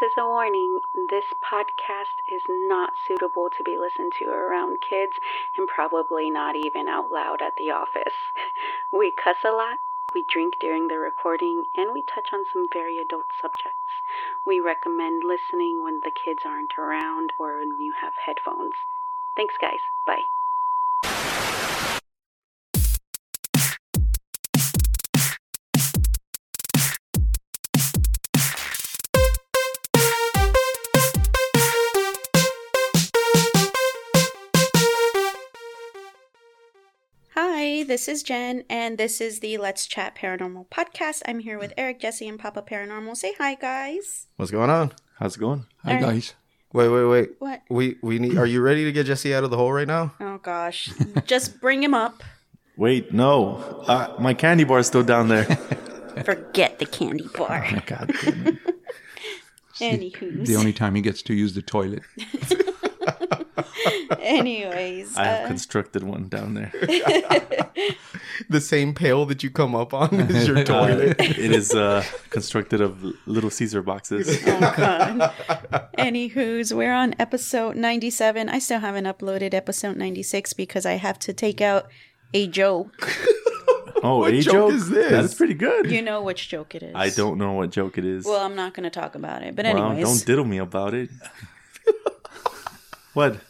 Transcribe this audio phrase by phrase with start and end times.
[0.00, 0.80] This is a warning.
[1.10, 5.18] This podcast is not suitable to be listened to around kids
[5.54, 8.14] and probably not even out loud at the office.
[8.90, 9.80] We cuss a lot,
[10.14, 14.00] we drink during the recording, and we touch on some very adult subjects.
[14.46, 18.74] We recommend listening when the kids aren't around or when you have headphones.
[19.36, 19.80] Thanks, guys.
[20.06, 20.24] Bye.
[37.92, 41.20] This is Jen, and this is the Let's Chat Paranormal podcast.
[41.28, 43.14] I'm here with Eric, Jesse, and Papa Paranormal.
[43.14, 44.28] Say hi, guys.
[44.36, 44.92] What's going on?
[45.18, 45.66] How's it going?
[45.84, 46.06] Hi Alright.
[46.14, 46.34] guys.
[46.72, 47.30] Wait, wait, wait.
[47.38, 47.60] What?
[47.68, 48.38] We we need.
[48.38, 50.14] Are you ready to get Jesse out of the hole right now?
[50.20, 50.88] Oh gosh,
[51.26, 52.22] just bring him up.
[52.78, 53.56] Wait, no.
[53.86, 55.44] Uh, my candy bar is still down there.
[56.24, 57.68] Forget the candy bar.
[57.84, 58.58] God damn it.
[59.80, 62.00] Anywho's, The only time he gets to use the toilet.
[64.20, 66.72] anyways, I have uh, constructed one down there.
[68.48, 71.16] The same pail that you come up on is your Uh, toilet.
[71.20, 74.28] it is uh, constructed of Little Caesar boxes.
[74.46, 75.32] oh god.
[75.98, 78.48] Anywho's, we're on episode 97.
[78.48, 81.88] I still haven't uploaded episode 96 because I have to take out
[82.34, 83.08] a joke.
[84.02, 84.72] Oh, What a joke joke?
[84.72, 85.10] is this?
[85.10, 85.90] That's pretty good.
[85.90, 86.92] You know which joke it is.
[86.94, 88.24] I don't know what joke it is.
[88.24, 89.54] Well, I'm not going to talk about it.
[89.54, 91.10] But Well, anyways, don't diddle me about it.
[93.14, 93.40] What?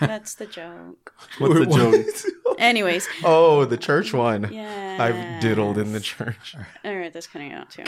[0.00, 1.14] that's the joke.
[1.38, 1.78] What's the What?
[1.78, 2.56] joke?
[2.58, 4.52] Anyways, oh, the church one.
[4.52, 4.96] yeah.
[5.00, 6.54] I've diddled in the church.
[6.84, 7.82] All right, that's cutting out too.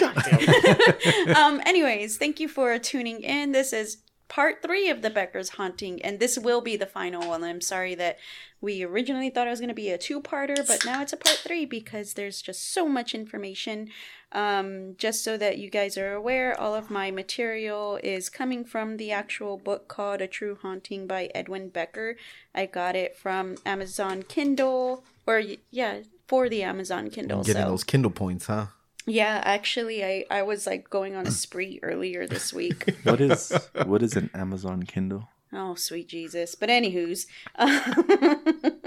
[1.35, 1.61] um.
[1.65, 3.53] Anyways, thank you for tuning in.
[3.53, 7.43] This is part three of the Becker's haunting, and this will be the final one.
[7.45, 8.19] I'm sorry that
[8.61, 11.37] we originally thought it was going to be a two-parter, but now it's a part
[11.39, 13.89] three because there's just so much information.
[14.33, 18.99] Um, just so that you guys are aware, all of my material is coming from
[18.99, 22.17] the actual book called A True Haunting by Edwin Becker.
[22.55, 27.43] I got it from Amazon Kindle, or yeah, for the Amazon Kindle.
[27.43, 27.71] Getting so.
[27.71, 28.67] those Kindle points, huh?
[29.07, 32.95] Yeah, actually, I I was like going on a spree earlier this week.
[33.05, 33.53] What is
[33.87, 35.31] what is an Amazon Kindle?
[35.51, 36.55] oh, sweet Jesus!
[36.55, 37.27] But anywho's,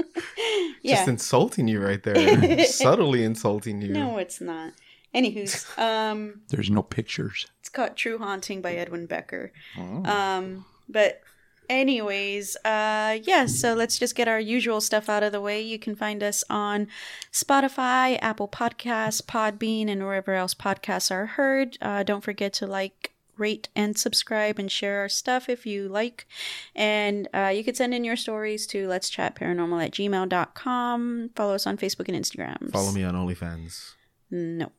[0.85, 2.65] Just insulting you right there.
[2.65, 3.89] Subtly insulting you.
[3.89, 4.73] no, it's not.
[5.13, 7.47] Anywho's, um, There's no pictures.
[7.59, 9.51] it's called True Haunting by Edwin Becker.
[9.77, 10.03] Oh.
[10.05, 11.21] Um, but
[11.69, 13.45] anyways, uh, yeah.
[13.45, 15.61] So let's just get our usual stuff out of the way.
[15.61, 16.87] You can find us on
[17.31, 21.77] Spotify, Apple Podcasts, Podbean, and wherever else podcasts are heard.
[21.81, 26.27] Uh, don't forget to like, rate, and subscribe, and share our stuff if you like.
[26.75, 31.31] And uh, you can send in your stories to let's chat paranormal at gmail.com.
[31.35, 32.71] Follow us on Facebook and Instagram.
[32.71, 33.93] Follow me on OnlyFans.
[34.29, 34.71] No.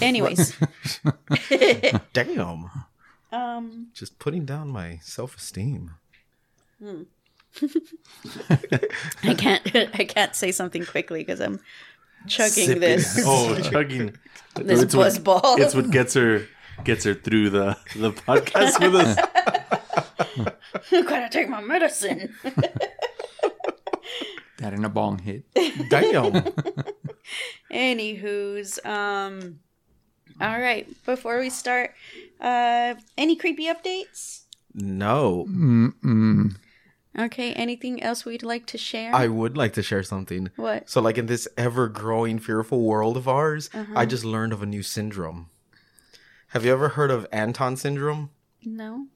[0.00, 0.56] Anyways,
[2.12, 2.70] Damn.
[3.32, 5.92] um, Just putting down my self esteem.
[9.22, 11.60] I can't I can't say something quickly because I'm
[12.26, 12.80] chugging Sipping.
[12.80, 14.14] this Oh, chugging.
[14.56, 15.62] this It's buzz what- ball.
[15.62, 16.46] It's what gets her
[16.84, 19.16] gets her through the the podcast with us.
[20.92, 22.34] I gotta take my medicine.
[24.58, 25.44] That and a bong hit.
[25.90, 26.32] Damn.
[27.70, 29.60] Anywho's, um,
[30.40, 30.86] all right.
[31.04, 31.94] Before we start,
[32.40, 34.42] uh, any creepy updates?
[34.74, 35.46] no.
[35.48, 36.56] Mm-mm.
[37.18, 37.52] Okay.
[37.54, 39.14] Anything else we'd like to share?
[39.14, 40.50] I would like to share something.
[40.56, 40.90] what?
[40.90, 43.94] So, like in this ever growing fearful world of ours, Uh-huh.
[43.96, 45.48] I just learned of a new syndrome.
[46.48, 48.30] Have you ever heard of Anton syndrome?
[48.64, 49.06] No.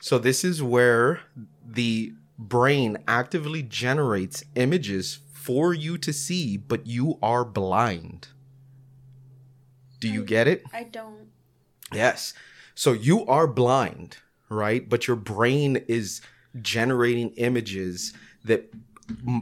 [0.00, 1.20] So, this is where
[1.64, 8.28] the brain actively generates images for you to see, but you are blind.
[10.02, 10.62] Do you get it?
[10.72, 11.28] I don't.
[11.92, 12.34] Yes.
[12.74, 14.18] So you are blind,
[14.48, 14.86] right?
[14.88, 16.20] But your brain is
[16.60, 18.12] generating images
[18.44, 18.72] that,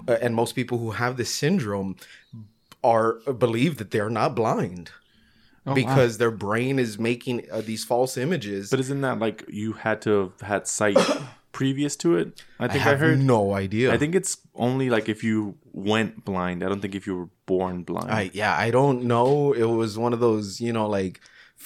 [0.08, 1.96] uh, and most people who have this syndrome
[2.82, 4.90] are believe that they're not blind
[5.66, 5.74] Oh, wow.
[5.74, 8.70] because their brain is making uh, these false images.
[8.70, 10.10] But isn't that like you had to
[10.40, 10.96] have had sight
[11.60, 12.26] previous to it?
[12.58, 13.18] I I think I, have heard.
[13.36, 13.86] no idea.
[13.94, 15.36] I think it's only like if you
[15.92, 16.58] went blind.
[16.64, 18.10] I don't think if you were born blind.
[18.20, 19.52] I yeah, I don't know.
[19.62, 21.20] It was one of those, you know, like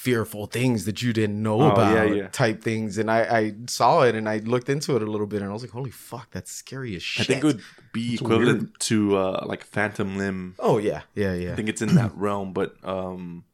[0.05, 2.27] fearful things that you didn't know Oh, about yeah, yeah.
[2.43, 2.97] type things.
[2.97, 5.53] And I, I saw it and I looked into it a little bit and I
[5.53, 7.23] was like, holy fuck, that's scary as shit.
[7.23, 7.61] I think it would
[7.93, 10.55] be It's equivalent to uh, like Phantom Limb.
[10.59, 11.53] Oh yeah, yeah, yeah.
[11.53, 13.45] I think it's in that realm, but um,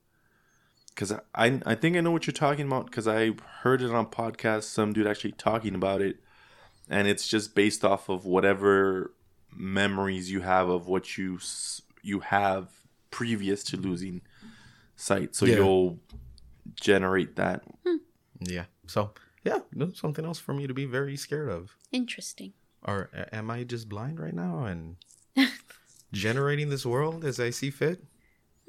[0.90, 3.92] because I, I I think I know what you're talking about because I heard it
[3.92, 4.64] on podcast.
[4.64, 6.18] Some dude actually talking about it,
[6.92, 9.12] and it's just based off of whatever
[9.56, 11.40] memories you have of what you
[12.04, 12.70] you have
[13.10, 14.22] previous to losing
[14.96, 15.36] sight.
[15.36, 15.56] So Yeah.
[15.56, 16.00] you'll
[16.80, 17.64] generate that.
[18.40, 18.66] Yeah.
[18.88, 19.12] So
[19.44, 19.60] yeah,
[19.96, 21.76] something else for me to be very scared of.
[21.92, 22.54] Interesting.
[22.84, 24.96] Or am I just blind right now and
[26.12, 28.04] generating this world as I see fit?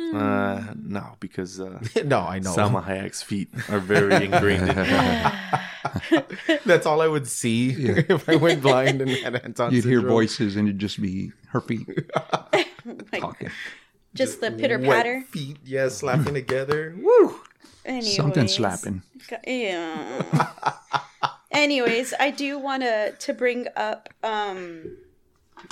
[0.00, 2.54] Uh, no, because uh, no, I know.
[2.54, 4.82] Salma Hayek's feet are very ingrained in me.
[6.66, 10.56] That's all I would see if I went blind and had Anton You'd hear voices,
[10.56, 11.86] and it'd just be her feet
[12.84, 13.50] Like, talking.
[14.14, 15.22] just the pitter patter.
[15.30, 16.94] feet, yeah, slapping together.
[16.98, 17.40] Woo!
[18.02, 19.02] Something slapping.
[19.46, 20.22] Yeah.
[21.50, 24.96] Anyways, I do want to to bring up um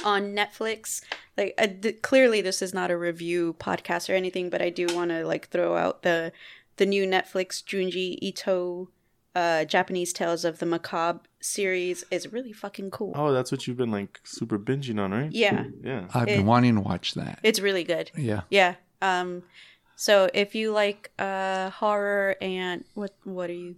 [0.04, 1.02] on Netflix.
[1.36, 4.86] Like uh, th- clearly this is not a review podcast or anything, but I do
[4.94, 6.32] want to like throw out the
[6.76, 8.88] the new Netflix Junji Ito
[9.34, 13.12] uh Japanese Tales of the Macabre series is really fucking cool.
[13.14, 15.30] Oh, that's what you've been like super binging on, right?
[15.32, 16.06] Yeah, Yeah.
[16.12, 17.38] I've been It- wanting to watch that.
[17.42, 18.10] it's really good.
[18.16, 18.42] Yeah.
[18.50, 18.74] Yeah.
[19.02, 19.42] Um
[19.96, 23.76] so if you like uh horror and what what are you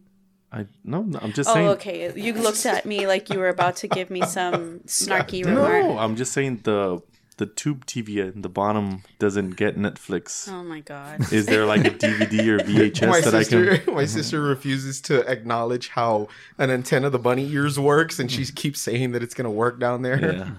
[0.51, 1.69] I no, no, I'm just Oh, saying.
[1.69, 2.13] okay.
[2.15, 5.85] You looked at me like you were about to give me some snarky remark.
[5.85, 7.01] No, I'm just saying the
[7.43, 10.49] the tube TV at the bottom doesn't get Netflix.
[10.49, 11.33] Oh my god.
[11.33, 13.95] Is there like a DVD or VHS my that I sister, can?
[14.01, 16.29] my sister refuses to acknowledge how
[16.59, 19.81] an antenna of the bunny ears works, and she keeps saying that it's gonna work
[19.81, 20.21] down there.
[20.35, 20.51] Yeah.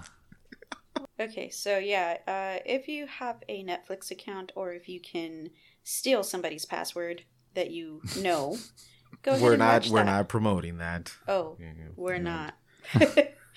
[1.20, 5.48] Okay, so yeah, uh, if you have a Netflix account or if you can
[5.84, 7.22] steal somebody's password
[7.54, 8.58] that you know,
[9.22, 9.72] go ahead We're and not.
[9.74, 10.06] watch We're that.
[10.06, 11.12] not promoting that.
[11.28, 11.56] Oh,
[11.94, 12.54] we're not.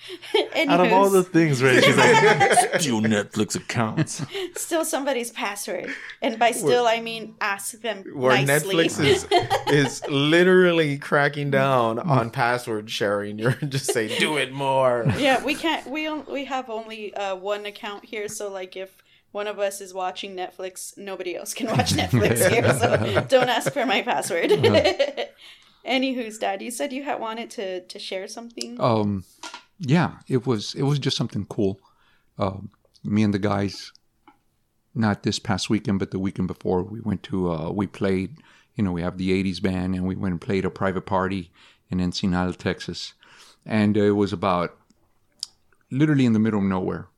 [0.68, 1.82] Out of all the things, right?
[1.82, 4.24] She's like, steal Netflix accounts.
[4.56, 5.90] steal somebody's password,
[6.22, 8.86] and by steal I mean ask them Where nicely.
[8.86, 9.04] Netflix
[9.70, 13.38] is is literally cracking down on password sharing.
[13.38, 15.04] You're just saying, do it more.
[15.18, 15.86] yeah, we can't.
[15.86, 19.02] We on, we have only uh, one account here, so like if
[19.32, 22.72] one of us is watching Netflix, nobody else can watch Netflix here.
[22.78, 24.50] So don't ask for my password.
[25.86, 28.80] Anywho's dad, you said you had wanted to to share something.
[28.80, 29.24] Um,
[29.78, 31.80] yeah, it was it was just something cool.
[32.38, 32.70] Um,
[33.04, 33.92] me and the guys,
[34.94, 38.36] not this past weekend, but the weekend before, we went to uh, we played.
[38.74, 41.50] You know, we have the '80s band, and we went and played a private party
[41.90, 43.14] in Ensenada, Texas,
[43.66, 44.76] and it was about
[45.90, 47.08] literally in the middle of nowhere.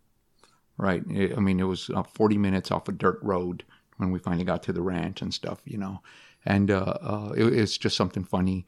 [0.77, 1.03] Right.
[1.11, 3.65] It- I mean, it was uh, 40 minutes off a dirt road
[3.99, 5.61] when we finally got to the ranch and stuff.
[5.65, 6.03] You know,
[6.45, 8.67] and uh, uh, it, it's just something funny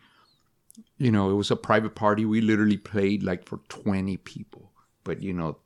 [0.99, 2.25] you know, it was a private party.
[2.25, 4.71] We literally played like for 20 people,
[5.05, 5.59] but you know,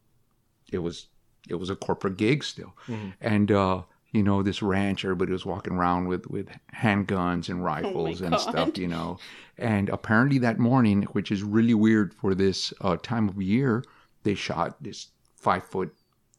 [0.73, 1.07] it was,
[1.49, 2.75] it was a corporate gig still.
[3.21, 3.83] And, uh,
[4.13, 8.39] you know, this ranch, everybody was walking around with, with handguns and rifles and God.
[8.39, 9.19] stuff, you know.
[9.59, 13.85] And apparently that morning, which is really weird for this uh, time of year,
[14.23, 15.95] they shot this five foot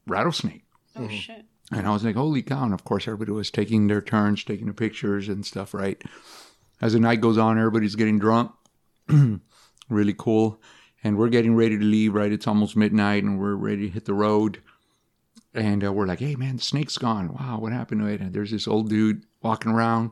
[0.07, 0.63] rattlesnake.
[0.95, 1.45] Oh shit!
[1.71, 2.63] And I was like, holy cow.
[2.63, 6.01] And of course, everybody was taking their turns, taking the pictures and stuff, right?
[6.81, 8.51] As the night goes on, everybody's getting drunk.
[9.89, 10.61] really cool.
[11.03, 12.31] And we're getting ready to leave, right?
[12.31, 14.61] It's almost midnight and we're ready to hit the road.
[15.53, 17.33] And uh, we're like, hey, man, the snake's gone.
[17.33, 18.19] Wow, what happened to it?
[18.21, 20.11] And there's this old dude walking around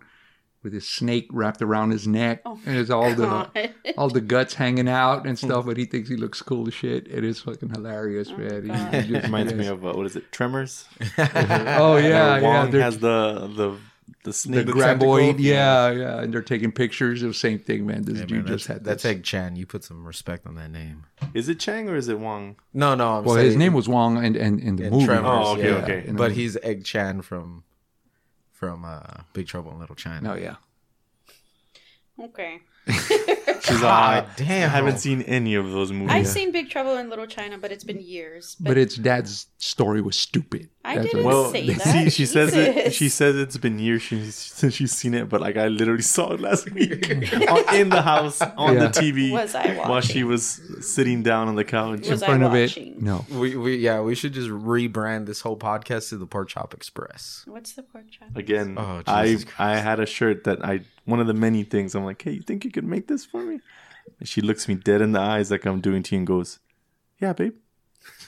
[0.63, 2.41] with his snake wrapped around his neck.
[2.45, 6.15] and it's all the all the guts hanging out and stuff, but he thinks he
[6.15, 7.07] looks cool as shit.
[7.07, 8.63] It is fucking hilarious, man.
[8.63, 10.31] He- he just- Reminds me of uh, what is it?
[10.31, 10.85] Tremors.
[11.19, 12.41] Oh yeah, Where yeah.
[12.41, 13.77] Wong they're- has the the
[14.25, 14.97] the snake, the snake.
[14.99, 18.01] graboid, yeah, yeah, and they're taking pictures of the same thing, man.
[18.03, 19.11] This Yeah, dude man, just that's, had that's this.
[19.11, 19.55] Egg Shen.
[19.55, 21.05] You put some respect on that name.
[21.33, 22.57] Is it Chang or is it Wong?
[22.73, 23.19] No, no.
[23.19, 25.53] I'm Well, saying his name was Wong, and and in the in movie, Tremors, Oh,
[25.53, 25.75] okay, yeah.
[25.77, 26.03] okay.
[26.07, 27.63] In But he's Egg Shen from
[28.51, 30.33] from uh, Big Trouble in Little China.
[30.33, 30.55] oh yeah,
[32.19, 32.59] Okay.
[32.87, 33.09] She's
[33.81, 34.69] God like, damn.
[34.69, 36.11] I haven't seen any of those movies.
[36.11, 38.55] I've seen Big Trouble in Little China, but it's been years.
[38.59, 40.69] but its dad's story was stupid.
[40.85, 42.13] I That's didn't what- well, say see, that.
[42.13, 42.93] she says it.
[42.93, 46.31] She says it's been years since since she's seen it, but like I literally saw
[46.33, 47.09] it last week
[47.49, 48.87] on- in the house on Yeah.
[48.87, 50.27] the TV Was I while she watching?
[50.27, 52.07] was sitting down on the couch.
[52.07, 52.61] Was in I front of it.
[52.69, 52.95] watching?
[52.99, 56.73] No, We, we yeah we should just rebrand this whole podcast to the Pork Chop
[56.73, 57.43] Express.
[57.47, 58.35] What's the pork chop?
[58.35, 61.95] Again, Oh, I Jesus I had a shirt that I one of the many things
[61.95, 63.59] I'm like, hey, you think you could make this for me?
[64.19, 66.59] And she looks me dead in the eyes like I'm doing to you and goes,
[67.19, 67.55] yeah, babe.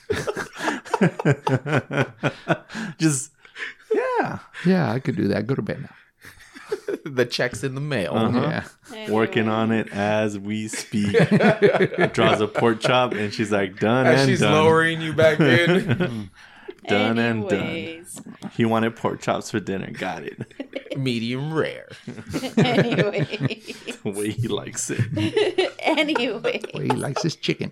[2.97, 3.31] Just
[3.93, 5.47] yeah, yeah, I could do that.
[5.47, 5.89] Go to bed now.
[7.05, 8.13] the checks in the mail.
[8.13, 8.61] Uh-huh.
[8.91, 11.13] Yeah, working on it as we speak.
[12.13, 14.53] Draws a pork chop and she's like, done As and she's done.
[14.53, 16.29] lowering you back in.
[16.87, 18.05] Done and done.
[18.53, 19.91] He wanted pork chops for dinner.
[19.91, 20.97] Got it.
[20.97, 21.89] Medium rare.
[22.57, 23.61] anyway.
[24.03, 25.71] The way he likes it.
[25.79, 26.61] anyway.
[26.73, 27.71] well, he likes his chicken.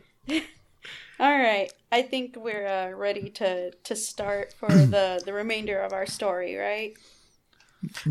[1.19, 1.71] All right.
[1.91, 6.55] I think we're uh, ready to to start for the the remainder of our story,
[6.55, 6.93] right?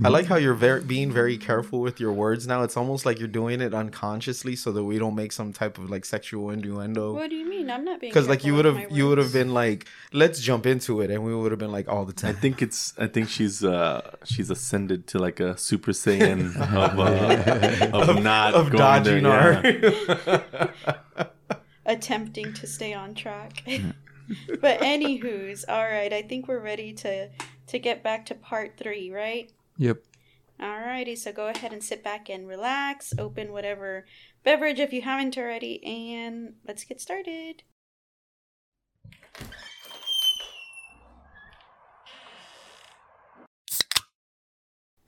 [0.05, 2.63] I like how you're very being very careful with your words now.
[2.63, 5.91] It's almost like you're doing it unconsciously so that we don't make some type of
[5.91, 7.15] like sexual innuendo.
[7.15, 7.71] What do you mean?
[7.71, 10.67] I'm not being Because like you would have you would have been like, let's jump
[10.67, 12.31] into it, and we would have been like all the time.
[12.31, 12.95] I think it's.
[12.99, 13.65] I think she's.
[13.65, 19.23] Uh, she's ascended to like a Super Saiyan of, uh, of, not of going dodging
[19.25, 19.67] there, our.
[21.17, 21.25] yeah.
[21.87, 23.63] attempting to stay on track.
[24.61, 26.13] but anywho's, all right.
[26.13, 27.29] I think we're ready to
[27.67, 29.51] to get back to part three, right?
[29.79, 29.99] Yep.
[30.61, 33.13] Alrighty, so go ahead and sit back and relax.
[33.19, 34.07] Open whatever
[34.45, 37.63] beverage if you haven't already, and let's get started.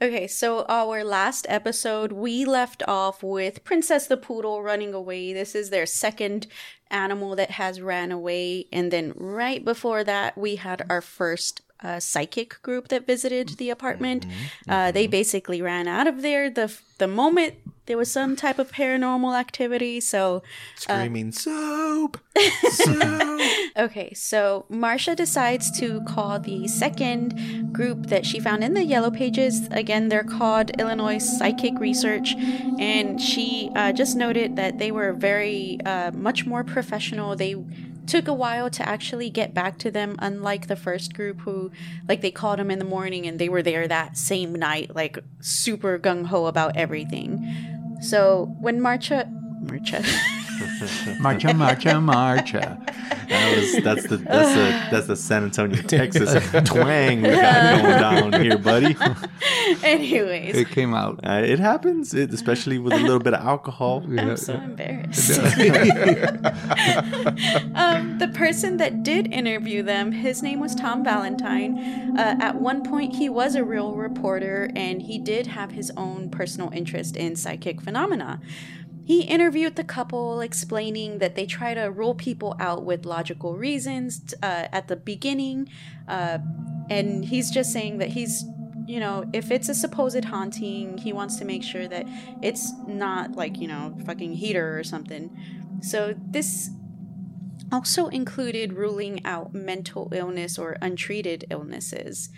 [0.01, 5.33] Okay, so our last episode, we left off with Princess the Poodle running away.
[5.33, 6.47] This is their second
[6.91, 8.67] animal that has ran away.
[8.71, 13.71] And then right before that, we had our first uh, psychic group that visited the
[13.71, 14.27] apartment.
[14.69, 17.55] Uh, they basically ran out of there the the moment
[17.87, 20.01] there was some type of paranormal activity.
[20.01, 20.43] So
[20.77, 22.19] Screaming soap,
[22.71, 23.41] soap.
[23.77, 29.11] Okay, so Marcia decides to call the second group that she found in the Yellow
[29.11, 29.69] Pages.
[29.71, 32.35] Again, they're called Illinois Psychic Research,
[32.79, 37.37] and she uh, just noted that they were very uh, much more professional.
[37.37, 37.55] They
[38.07, 41.71] took a while to actually get back to them, unlike the first group who,
[42.09, 45.19] like, they called them in the morning and they were there that same night, like,
[45.41, 47.45] super gung ho about everything.
[48.01, 49.31] So when Marcha.
[49.63, 50.05] Marcia.
[51.21, 52.79] Marcha, marcha, marcha.
[53.29, 56.33] That was that's the that's the that's the San Antonio, Texas
[56.65, 58.97] twang we got going down here, buddy.
[59.83, 60.57] Anyways.
[60.57, 61.21] It came out.
[61.25, 64.05] Uh, it happens, it, especially with a little bit of alcohol.
[64.07, 65.39] I'm so embarrassed.
[67.75, 72.17] um, the person that did interview them, his name was Tom Valentine.
[72.17, 76.31] Uh, at one point, he was a real reporter and he did have his own
[76.31, 78.41] personal interest in psychic phenomena.
[79.07, 84.35] He interviewed the couple, explaining that they try to rule people out with logical reasons
[84.43, 85.69] uh, at the beginning.
[86.09, 86.39] Uh,
[86.91, 88.45] and he's just saying that he's
[88.87, 92.07] you know, if it's a supposed haunting, he wants to make sure that
[92.41, 95.37] it's not like, you know, fucking heater or something.
[95.81, 96.71] So this
[97.73, 102.31] also included ruling out mental illness or untreated illnesses.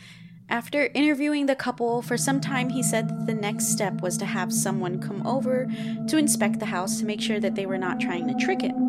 [0.51, 4.25] After interviewing the couple for some time, he said that the next step was to
[4.25, 5.67] have someone come over
[6.09, 8.89] to inspect the house to make sure that they were not trying to trick him.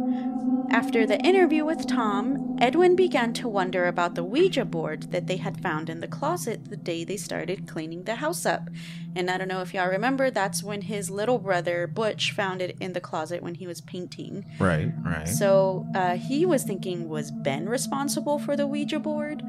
[0.71, 5.37] After the interview with Tom, Edwin began to wonder about the Ouija board that they
[5.37, 8.69] had found in the closet the day they started cleaning the house up.
[9.15, 12.77] And I don't know if y'all remember, that's when his little brother Butch found it
[12.79, 14.45] in the closet when he was painting.
[14.59, 15.27] right, right.
[15.27, 19.41] So uh, he was thinking, was Ben responsible for the Ouija board?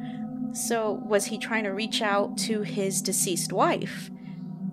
[0.52, 4.10] So was he trying to reach out to his deceased wife?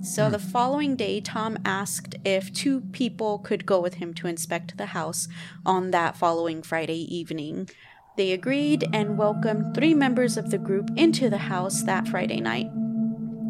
[0.01, 4.77] So the following day, Tom asked if two people could go with him to inspect
[4.77, 5.27] the house
[5.65, 7.69] on that following Friday evening.
[8.15, 12.69] They agreed and welcomed three members of the group into the house that Friday night.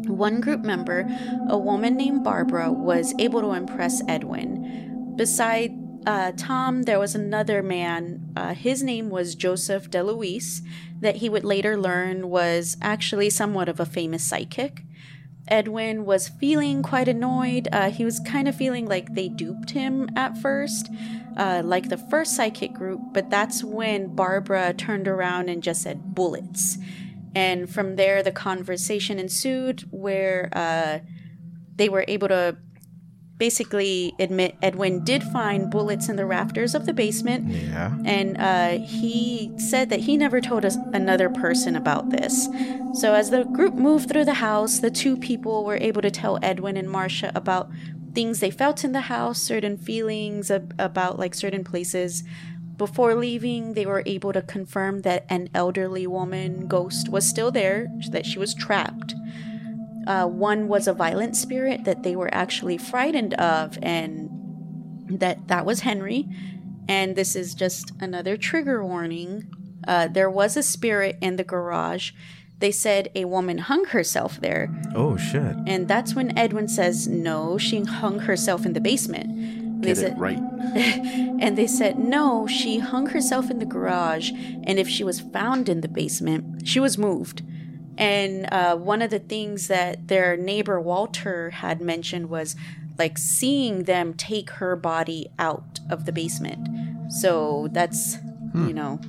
[0.06, 1.06] One group member,
[1.48, 5.14] a woman named Barbara, was able to impress Edwin.
[5.16, 5.72] Beside
[6.06, 8.32] uh, Tom, there was another man.
[8.36, 10.60] Uh, his name was Joseph DeLouise,
[11.00, 14.82] that he would later learn was actually somewhat of a famous psychic.
[15.48, 17.68] Edwin was feeling quite annoyed.
[17.72, 20.90] Uh, he was kind of feeling like they duped him at first,
[21.36, 26.14] uh, like the first psychic group, but that's when Barbara turned around and just said
[26.14, 26.76] bullets.
[27.34, 30.98] And from there, the conversation ensued where uh,
[31.76, 32.58] they were able to
[33.38, 37.48] basically admit Edwin did find bullets in the rafters of the basement.
[37.48, 37.96] yeah.
[38.04, 42.48] And uh, he said that he never told us another person about this.
[42.94, 46.38] So as the group moved through the house, the two people were able to tell
[46.42, 47.70] Edwin and Marcia about
[48.12, 52.24] things they felt in the house, certain feelings ab- about like certain places.
[52.76, 57.88] Before leaving, they were able to confirm that an elderly woman ghost was still there,
[58.10, 59.14] that she was trapped.
[60.08, 64.30] Uh, one was a violent spirit that they were actually frightened of, and
[65.20, 66.26] that that was Henry.
[66.88, 69.30] And this is just another trigger warning.
[69.86, 72.12] Uh, there was a spirit in the garage.
[72.58, 75.54] They said a woman hung herself there, Oh shit.
[75.66, 79.82] and that's when Edwin says no, she hung herself in the basement.
[79.82, 80.38] They Get it said, right.
[81.44, 84.32] and they said no, she hung herself in the garage,
[84.64, 87.42] and if she was found in the basement, she was moved.
[87.98, 92.54] And uh, one of the things that their neighbor Walter had mentioned was
[92.96, 96.68] like seeing them take her body out of the basement.
[97.10, 98.16] So that's,
[98.54, 99.00] you know,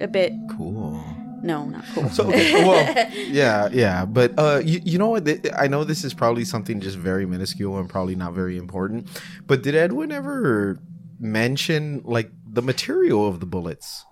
[0.00, 1.04] a bit Cool.
[1.42, 2.08] No, not cool.
[2.10, 5.28] So well, yeah, yeah, but uh, you, you know what?
[5.54, 9.08] I know this is probably something just very minuscule and probably not very important.
[9.46, 10.78] But did Edwin ever
[11.20, 14.04] mention like the material of the bullets?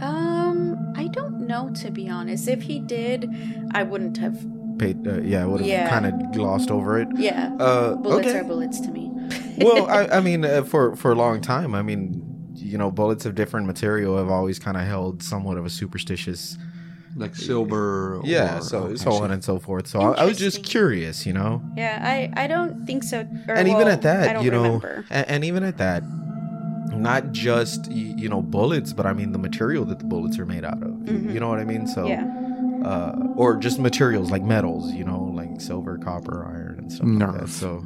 [0.00, 2.48] Um, I don't know to be honest.
[2.48, 3.28] If he did,
[3.72, 4.38] I wouldn't have.
[4.78, 5.88] Paid, uh, yeah, would have Yeah.
[5.88, 7.08] kind of glossed over it.
[7.16, 8.38] Yeah, Uh, bullets okay.
[8.38, 9.10] are bullets to me.
[9.58, 12.22] well, I, I mean, uh, for for a long time, I mean,
[12.54, 16.56] you know, bullets of different material have always kind of held somewhat of a superstitious,
[17.14, 18.20] Like silver.
[18.24, 19.86] yeah, or- so okay, so on and so forth.
[19.86, 23.20] So I, I was just curious, you know, Yeah, I I don't think so.
[23.48, 24.80] Or, and even well, at I that, don't you know,
[25.10, 26.02] and, and even at that,
[26.96, 30.64] not just you know bullets, but I mean the material that the bullets are made
[30.64, 31.08] out of.
[31.08, 31.86] You- You know what I mean?
[31.86, 32.02] So.
[32.04, 32.08] Mm-hmm.
[32.10, 32.48] Yeah.
[32.82, 37.18] Uh, or just materials like metals, you know, like silver, copper, iron, and stuff like
[37.20, 37.44] that.
[37.44, 37.48] Nerf.
[37.48, 37.84] So,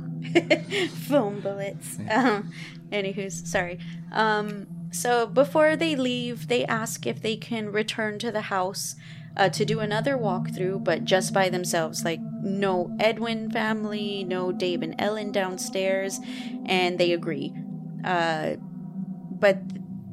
[1.08, 1.98] foam bullets.
[2.10, 2.50] Um,
[2.90, 3.78] anywho's sorry.
[4.12, 8.96] Um, so before they leave, they ask if they can return to the house
[9.36, 12.02] uh, to do another walkthrough, but just by themselves.
[12.04, 16.20] Like no Edwin family, no Dave and Ellen downstairs,
[16.64, 17.52] and they agree.
[18.04, 18.56] Uh,
[19.38, 19.58] but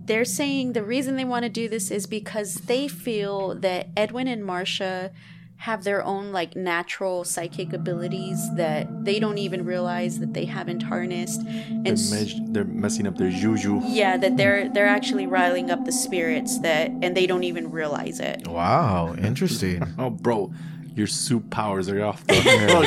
[0.06, 4.28] they're saying the reason they want to do this is because they feel that Edwin
[4.28, 5.12] and Marcia
[5.58, 10.82] have their own like natural psychic abilities that they don't even realize that they haven't
[10.84, 13.80] harnessed and They're, s- mes- they're messing up their juju.
[13.86, 18.20] yeah that they're they're actually riling up the spirits that and they don't even realize
[18.20, 19.82] it wow, interesting.
[19.98, 20.52] Oh, bro,
[20.96, 22.86] your soup powers are off the hook.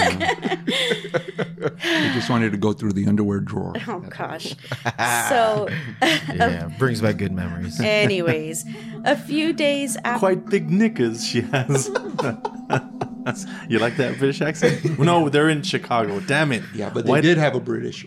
[1.80, 3.75] He just wanted to go through the underwear drawer.
[3.88, 4.54] oh gosh
[5.28, 5.68] so
[6.34, 7.80] yeah, brings back good memories.
[7.80, 8.64] anyways
[9.04, 11.88] a few days after Quite big knickers she has.
[13.68, 14.98] you like that British accent?
[14.98, 16.20] No, they're in Chicago.
[16.20, 16.62] Damn it.
[16.75, 18.06] Yeah, but they Why- did have a British.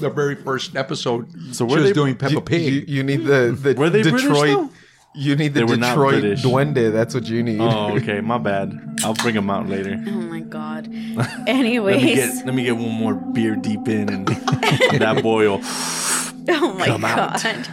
[0.00, 2.72] The very first episode, So she were was they- doing Peppa you, Pig.
[2.72, 4.48] You, you need the the Were they British, Detroit.
[4.48, 4.70] though?
[5.16, 6.42] You need the They were not Detroit British.
[6.44, 6.92] Duende.
[6.92, 7.60] That's what you need.
[7.60, 9.00] Oh, okay, my bad.
[9.02, 9.96] I'll bring them out later.
[10.06, 14.08] oh my god Let anyways me get let me get one more beer deep in
[14.08, 14.26] and
[15.00, 15.60] that boil.
[15.62, 17.68] oh my Come god out.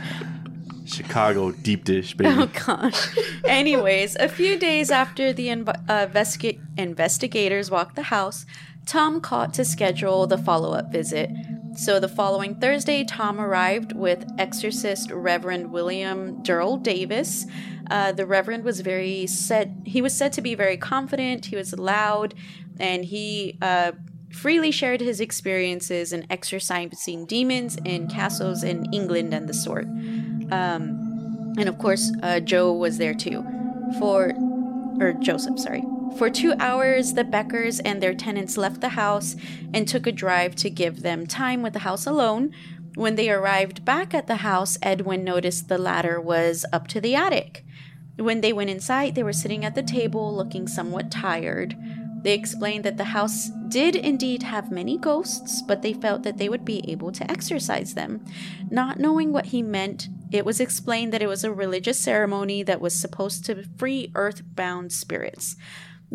[0.85, 2.29] Chicago deep dish, baby.
[2.29, 2.59] Oh baby.
[2.65, 3.07] gosh.
[3.45, 8.45] Anyways, a few days after the inv- uh, investiga- investigators walked the house,
[8.85, 11.29] Tom called to schedule the follow up visit.
[11.75, 17.47] So the following Thursday, Tom arrived with exorcist Reverend William Durrell Davis.
[17.89, 21.47] Uh, the Reverend was very said he was said to be very confident.
[21.47, 22.35] He was loud,
[22.79, 23.93] and he uh,
[24.31, 29.85] freely shared his experiences in exorcising demons in castles in England and the sort.
[30.51, 33.43] Um, and of course, uh, Joe was there too.
[33.99, 34.33] For,
[34.99, 35.83] or Joseph, sorry.
[36.17, 39.35] For two hours, the Beckers and their tenants left the house
[39.73, 42.53] and took a drive to give them time with the house alone.
[42.95, 47.15] When they arrived back at the house, Edwin noticed the ladder was up to the
[47.15, 47.65] attic.
[48.17, 51.75] When they went inside, they were sitting at the table looking somewhat tired.
[52.21, 56.47] They explained that the house did indeed have many ghosts, but they felt that they
[56.47, 58.23] would be able to exorcise them.
[58.69, 62.79] Not knowing what he meant, it was explained that it was a religious ceremony that
[62.79, 65.55] was supposed to free earthbound spirits.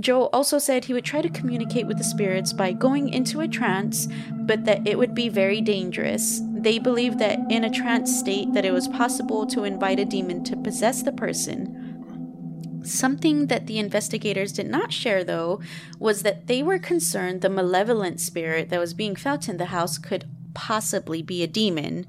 [0.01, 3.49] Joe also said he would try to communicate with the spirits by going into a
[3.49, 6.41] trance, but that it would be very dangerous.
[6.45, 10.45] They believed that in a trance state that it was possible to invite a demon
[10.45, 12.83] to possess the person.
[12.85, 15.61] Something that the investigators did not share, though,
[15.99, 19.99] was that they were concerned the malevolent spirit that was being felt in the house
[19.99, 22.07] could possibly be a demon.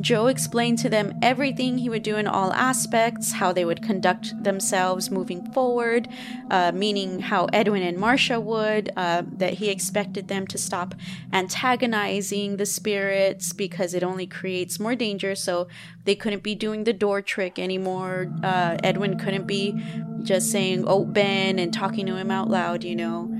[0.00, 4.42] Joe explained to them everything he would do in all aspects, how they would conduct
[4.42, 6.08] themselves moving forward,
[6.50, 10.94] uh, meaning how Edwin and Marcia would, uh, that he expected them to stop
[11.32, 15.34] antagonizing the spirits because it only creates more danger.
[15.34, 15.68] So
[16.04, 18.32] they couldn't be doing the door trick anymore.
[18.42, 19.80] Uh, Edwin couldn't be
[20.22, 23.30] just saying, open and talking to him out loud, you know.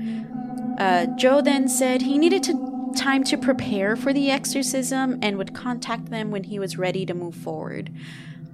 [0.79, 5.53] Uh, Joe then said he needed to time to prepare for the exorcism and would
[5.53, 7.91] contact them when he was ready to move forward.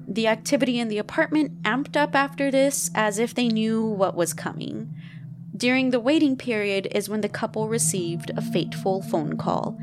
[0.08, 4.34] The activity in the apartment amped up after this as if they knew what was
[4.34, 4.94] coming.
[5.56, 9.80] During the waiting period is when the couple received a fateful phone call.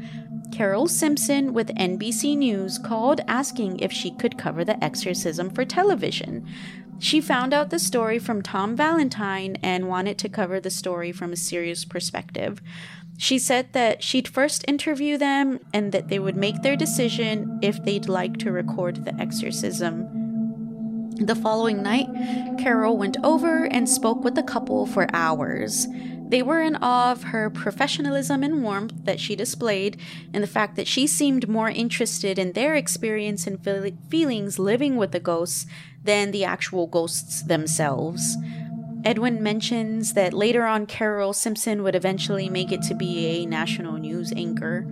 [0.52, 6.46] Carole Simpson with NBC News called asking if she could cover the exorcism for television.
[6.98, 11.32] She found out the story from Tom Valentine and wanted to cover the story from
[11.32, 12.60] a serious perspective.
[13.16, 17.82] She said that she'd first interview them and that they would make their decision if
[17.84, 20.08] they'd like to record the exorcism.
[21.20, 22.08] The following night,
[22.58, 25.88] Carole went over and spoke with the couple for hours.
[26.28, 29.98] They were in awe of her professionalism and warmth that she displayed,
[30.32, 34.96] and the fact that she seemed more interested in their experience and feel- feelings living
[34.96, 35.66] with the ghosts
[36.04, 38.36] than the actual ghosts themselves.
[39.04, 43.96] Edwin mentions that later on, Carole Simpson would eventually make it to be a national
[43.96, 44.86] news anchor.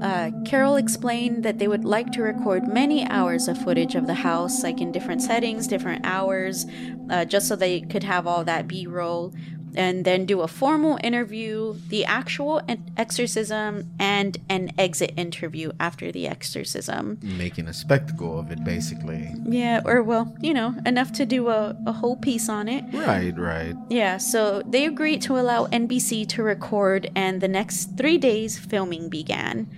[0.00, 4.14] Uh, Carole explained that they would like to record many hours of footage of the
[4.14, 6.66] house, like in different settings, different hours,
[7.08, 9.32] uh, just so they could have all that B roll,
[9.76, 12.60] and then do a formal interview, the actual
[12.96, 17.18] exorcism, and an exit interview after the exorcism.
[17.22, 19.32] Making a spectacle of it, basically.
[19.44, 22.84] Yeah, or well, you know, enough to do a, a whole piece on it.
[22.92, 23.74] Right, right.
[23.88, 29.08] Yeah, so they agreed to allow NBC to record, and the next three days, filming
[29.08, 29.70] began.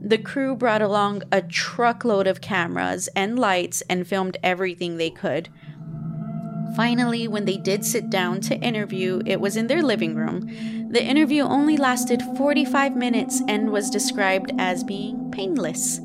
[0.00, 5.48] The crew brought along a truckload of cameras and lights and filmed everything they could.
[6.76, 10.88] Finally, when they did sit down to interview, it was in their living room.
[10.90, 16.00] The interview only lasted 45 minutes and was described as being painless.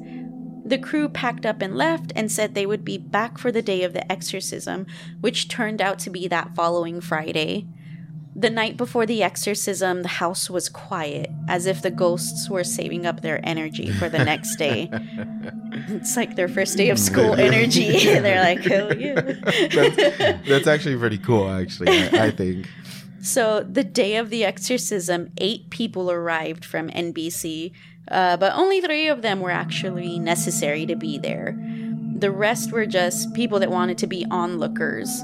[0.65, 3.83] The crew packed up and left and said they would be back for the day
[3.83, 4.85] of the exorcism,
[5.19, 7.67] which turned out to be that following Friday.
[8.35, 13.05] The night before the exorcism, the house was quiet, as if the ghosts were saving
[13.05, 14.89] up their energy for the next day.
[15.89, 17.91] it's like their first day of school energy.
[18.05, 19.21] They're like, hell yeah.
[19.73, 22.67] That's, that's actually pretty cool, actually, I, I think.
[23.21, 27.71] So, the day of the exorcism, eight people arrived from NBC,
[28.09, 31.57] uh, but only three of them were actually necessary to be there.
[32.17, 35.23] The rest were just people that wanted to be onlookers.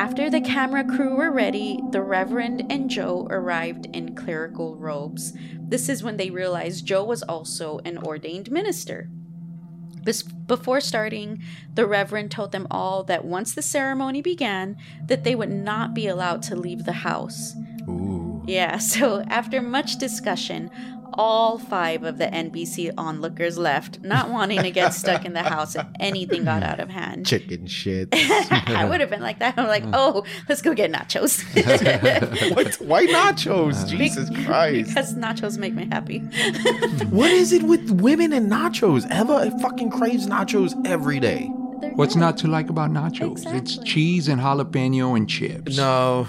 [0.00, 5.34] After the camera crew were ready, the Reverend and Joe arrived in clerical robes.
[5.58, 9.10] This is when they realized Joe was also an ordained minister.
[10.46, 11.42] Before starting,
[11.74, 16.06] the Reverend told them all that once the ceremony began, that they would not be
[16.06, 17.54] allowed to leave the house.
[17.86, 18.42] Ooh.
[18.46, 20.70] Yeah, so after much discussion,
[21.14, 25.74] all five of the NBC onlookers left, not wanting to get stuck in the house
[25.76, 27.26] if anything got out of hand.
[27.26, 28.08] Chicken shit.
[28.12, 29.54] I would have been like that.
[29.58, 31.42] I'm like, oh, let's go get nachos.
[32.54, 32.74] what?
[32.76, 33.88] Why nachos?
[33.88, 34.88] Jesus Christ.
[34.88, 36.20] because nachos make me happy.
[37.10, 39.04] What is it with women and nachos?
[39.10, 41.50] Eva fucking craves nachos every day.
[41.80, 42.20] They're What's good.
[42.20, 43.42] not to like about nachos?
[43.54, 45.76] It's cheese and jalapeno and chips.
[45.76, 46.28] No, no,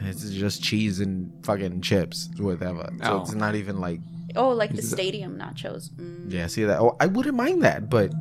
[0.08, 2.92] it's just cheese and fucking chips with Eva.
[3.02, 3.22] So Oh.
[3.22, 4.00] it's not even like,
[4.36, 5.90] Oh, like the stadium nachos.
[5.90, 6.32] Mm.
[6.32, 6.80] yeah, see that?
[6.80, 8.12] Oh, I wouldn't mind that, but.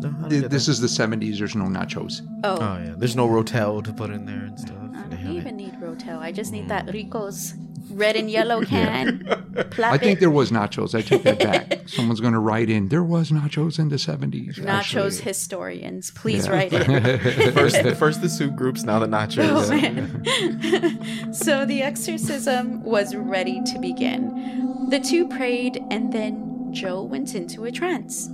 [0.00, 1.38] No, Th- This is the 70s.
[1.38, 2.20] There's no nachos.
[2.44, 2.94] Oh, Oh, yeah.
[2.96, 4.76] There's no Rotel to put in there and stuff.
[4.94, 5.30] I don't it.
[5.30, 6.18] even need Rotel.
[6.20, 7.54] I just need that Rico's
[7.90, 9.24] red and yellow can.
[9.70, 10.20] Plop I think it.
[10.20, 10.94] there was nachos.
[10.94, 11.38] I take that
[11.70, 11.88] back.
[11.88, 14.58] Someone's going to write in, there was nachos in the 70s.
[14.60, 16.52] Nachos actually." historians, please Yeah.
[16.52, 17.52] write it.
[17.54, 19.48] First, first the soup groups, now the nachos.
[19.50, 21.34] Oh man.
[21.34, 24.67] so the exorcism was ready to begin.
[24.88, 28.30] The two prayed, and then Joe went into a trance.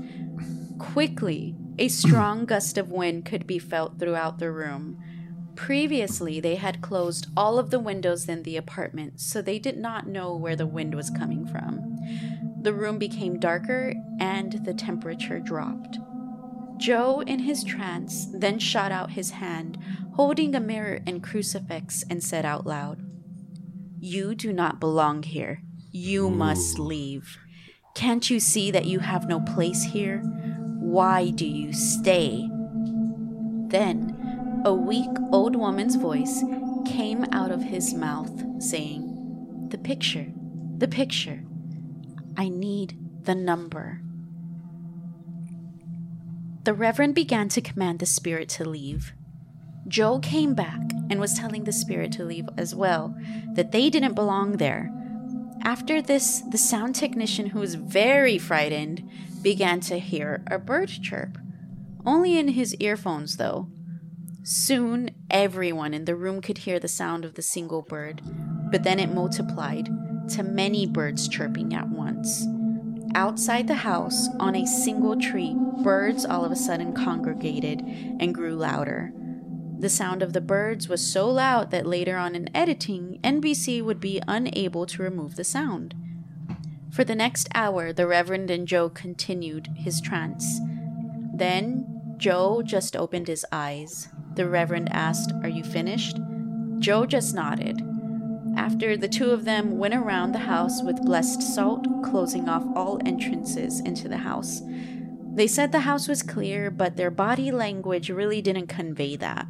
[0.79, 5.03] Quickly, a strong gust of wind could be felt throughout the room.
[5.57, 10.07] Previously, they had closed all of the windows in the apartment, so they did not
[10.07, 11.99] know where the wind was coming from.
[12.62, 15.99] The room became darker and the temperature dropped.
[16.77, 19.77] Joe, in his trance, then shot out his hand,
[20.14, 23.01] holding a mirror and crucifix, and said out loud,
[23.99, 25.63] You do not belong here.
[25.97, 27.39] You must leave.
[27.95, 30.19] Can't you see that you have no place here?
[30.81, 32.49] Why do you stay?
[33.69, 36.43] Then, a weak old woman's voice
[36.85, 40.33] came out of his mouth, saying, The picture,
[40.79, 41.45] the picture.
[42.37, 44.01] I need the number.
[46.65, 49.13] The Reverend began to command the spirit to leave.
[49.87, 53.17] Joe came back and was telling the spirit to leave as well,
[53.53, 54.91] that they didn't belong there.
[55.64, 59.09] After this, the sound technician, who was very frightened,
[59.40, 61.38] began to hear a bird chirp.
[62.05, 63.68] Only in his earphones, though.
[64.42, 68.20] Soon, everyone in the room could hear the sound of the single bird,
[68.70, 69.88] but then it multiplied
[70.29, 72.46] to many birds chirping at once.
[73.14, 77.81] Outside the house, on a single tree, birds all of a sudden congregated
[78.20, 79.14] and grew louder.
[79.85, 84.01] The sound of the birds was so loud that later on in editing, NBC would
[84.01, 85.94] be unable to remove the sound.
[86.90, 90.59] For the next hour, the Reverend and Joe continued his trance.
[91.35, 94.09] Then, Joe just opened his eyes.
[94.37, 96.18] The Reverend asked, Are you finished?
[96.79, 97.83] Joe just nodded.
[98.57, 102.99] After the two of them went around the house with blessed salt, closing off all
[103.05, 104.62] entrances into the house.
[105.35, 109.47] They said the house was clear, but their body language really didn't convey that.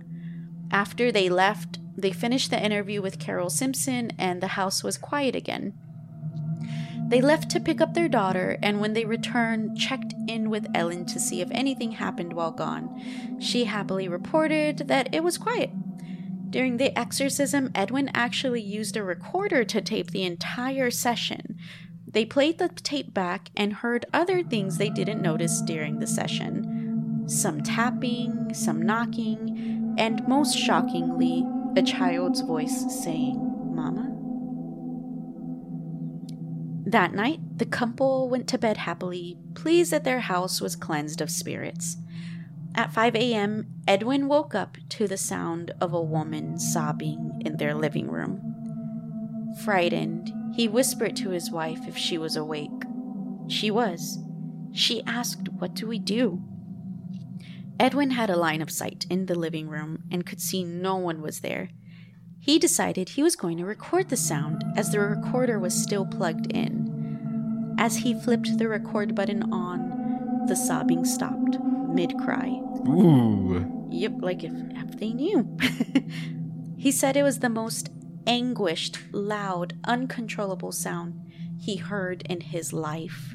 [0.75, 5.37] After they left, they finished the interview with Carole Simpson, and the house was quiet
[5.37, 5.73] again.
[7.07, 11.07] They left to pick up their daughter, and when they returned, checked in with Ellen
[11.07, 13.39] to see if anything happened while gone.
[13.39, 15.71] She happily reported that it was quiet.
[16.51, 21.57] During the exorcism, Edwin actually used a recorder to tape the entire session.
[22.05, 26.75] They played the tape back and heard other things they didn't notice during the session
[27.27, 33.39] some tapping, some knocking, and most shockingly, a child's voice saying,
[33.75, 34.11] Mama?
[36.87, 41.31] That night, the couple went to bed happily, pleased that their house was cleansed of
[41.31, 41.97] spirits.
[42.75, 47.75] At 5 a.m., Edwin woke up to the sound of a woman sobbing in their
[47.75, 49.55] living room.
[49.65, 52.71] Frightened, he whispered to his wife if she was awake.
[53.49, 54.19] She was.
[54.73, 56.43] She asked, What do we do?
[57.79, 61.21] Edwin had a line of sight in the living room and could see no one
[61.21, 61.71] was there.
[62.41, 66.53] He decided he was going to record the sound as the recorder was still plugged
[66.53, 67.75] in.
[67.79, 72.61] As he flipped the record button on, the sobbing stopped mid cry.
[72.87, 73.89] Ooh.
[73.91, 75.57] Yep, like if, if they knew.
[76.77, 77.91] he said it was the most
[78.27, 81.21] anguished, loud, uncontrollable sound
[81.59, 83.35] he heard in his life.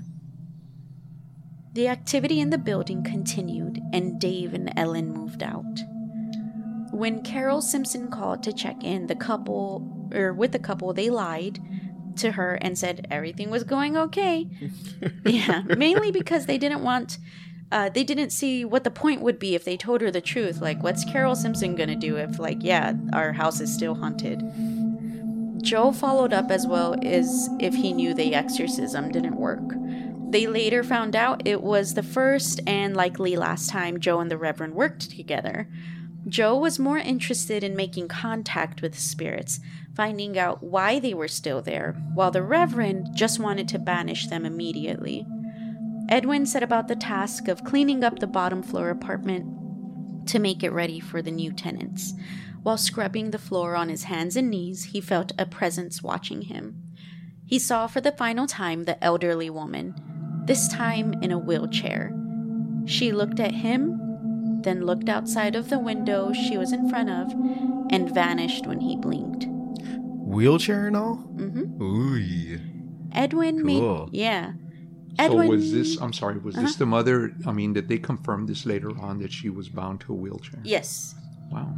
[1.74, 5.80] The activity in the building continued, and Dave and Ellen moved out.
[6.92, 11.60] When Carole Simpson called to check in, the couple, or with the couple, they lied
[12.18, 14.48] to her and said everything was going okay.
[15.26, 17.20] yeah, mainly because they didn't want
[17.72, 20.60] uh, they didn't see what the point would be if they told her the truth.
[20.60, 24.42] Like, what's Carole Simpson gonna do if, like, yeah, our house is still haunted?
[25.62, 29.62] Joe followed up as well as if he knew the exorcism didn't work.
[30.30, 34.38] They later found out it was the first and likely last time Joe and the
[34.38, 35.68] Reverend worked together.
[36.28, 39.60] Joe was more interested in making contact with spirits,
[39.96, 44.46] finding out why they were still there, while the Reverend just wanted to banish them
[44.46, 45.26] immediately.
[46.10, 50.72] Edwin set about the task of cleaning up the bottom floor apartment to make it
[50.72, 52.14] ready for the new tenants.
[52.62, 56.84] While scrubbing the floor on his hands and knees, he felt a presence watching him.
[57.46, 59.96] He saw for the final time the elderly woman,
[60.50, 62.12] this time in a wheelchair.
[62.86, 67.32] She looked at him, then looked outside of the window she was in front of,
[67.92, 69.46] and vanished when he blinked.
[70.36, 71.18] Wheelchair and all?
[71.36, 71.82] Mm-hmm.
[71.84, 72.60] Ooh.
[73.14, 74.08] Edwin Cool.
[74.08, 74.54] made yeah.
[75.20, 76.02] Edwin, So Edwin was this?
[76.02, 76.40] I'm sorry.
[76.40, 76.80] Was this Uh-huh.
[76.80, 77.32] the mother?
[77.46, 80.62] I mean, did they confirm this later on that she was bound to a wheelchair?
[80.64, 81.14] Yes.
[81.52, 81.74] Wow.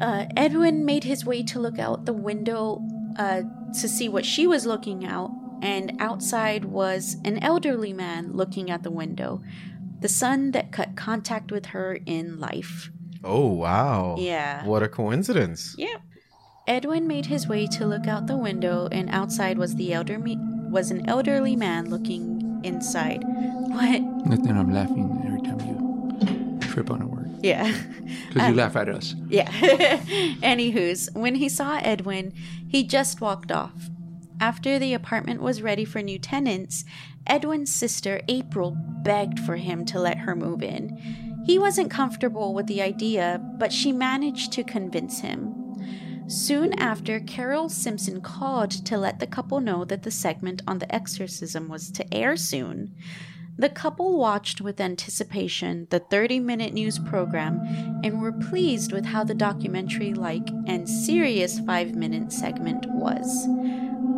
[0.00, 2.80] Uh, Edwin made his way to look out the window
[3.18, 3.42] uh,
[3.80, 5.30] to see what she was looking out,
[5.62, 9.40] and outside was an elderly man looking at the window,
[10.00, 12.90] the son that cut contact with her in life.
[13.24, 14.16] Oh, wow.
[14.18, 14.66] Yeah.
[14.66, 15.74] What a coincidence.
[15.78, 16.00] Yep.
[16.66, 20.38] Edwin made his way to look out the window, and outside was the elder me-
[20.70, 23.22] was an elderly man looking inside.
[23.24, 24.00] What?
[24.26, 24.56] Nothing.
[24.56, 27.72] I'm laughing every time you trip on a word Yeah.
[28.28, 29.14] because you laugh at us.
[29.28, 29.50] Yeah.
[30.42, 32.32] Anywho's, when he saw Edwin,
[32.66, 33.90] he just walked off.
[34.42, 36.84] After the apartment was ready for new tenants,
[37.28, 41.44] Edwin's sister April begged for him to let her move in.
[41.46, 45.54] He wasn't comfortable with the idea, but she managed to convince him.
[46.26, 50.92] Soon after, Carole Simpson called to let the couple know that the segment on the
[50.92, 52.96] exorcism was to air soon.
[53.56, 57.60] The couple watched with anticipation the 30 minute news program
[58.02, 63.46] and were pleased with how the documentary like and serious 5 minute segment was.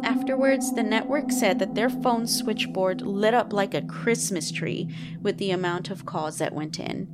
[0.05, 5.39] Afterwards, the network said that their phone switchboard lit up like a Christmas tree with
[5.39, 7.09] the amount of calls that went in.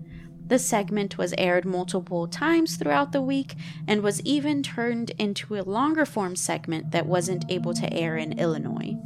[0.44, 3.54] The segment was aired multiple times throughout the week
[3.86, 8.36] and was even turned into a longer form segment that wasn't able to air in
[8.36, 8.96] Illinois.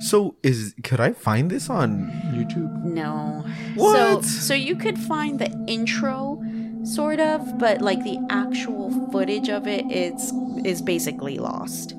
[0.00, 2.10] So, is could I find this on?
[2.32, 2.84] YouTube.
[2.84, 3.44] No.
[3.74, 4.24] What?
[4.24, 6.42] So so you could find the intro
[6.84, 10.32] sort of, but like the actual footage of it is
[10.64, 11.94] is basically lost.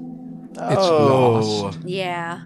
[0.58, 1.62] It's Oh.
[1.64, 1.80] lost.
[1.86, 2.42] Yeah.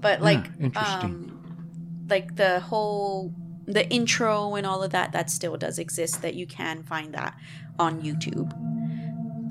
[0.00, 1.00] But like interesting.
[1.10, 3.32] um like the whole
[3.66, 7.36] the intro and all of that that still does exist that you can find that
[7.78, 8.52] on YouTube.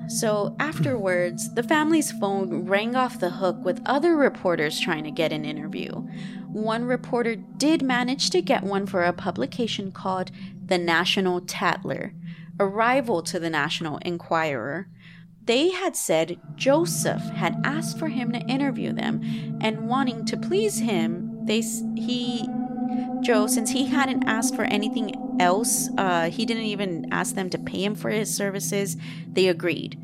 [0.10, 5.32] So afterwards, the family's phone rang off the hook with other reporters trying to get
[5.32, 5.91] an interview.
[6.47, 10.32] One reporter did manage to get one for a publication called
[10.65, 12.13] The National Tattler,
[12.60, 14.88] a rival to the National Enquirer.
[15.49, 20.77] They had said Joseph had asked for him to interview them, and wanting to please
[20.77, 21.62] him, they
[21.95, 22.47] he
[23.21, 27.57] Joe, since he hadn't asked for anything else, uh, he didn't even ask them to
[27.57, 28.95] pay him for his services.
[29.27, 29.99] They agreed.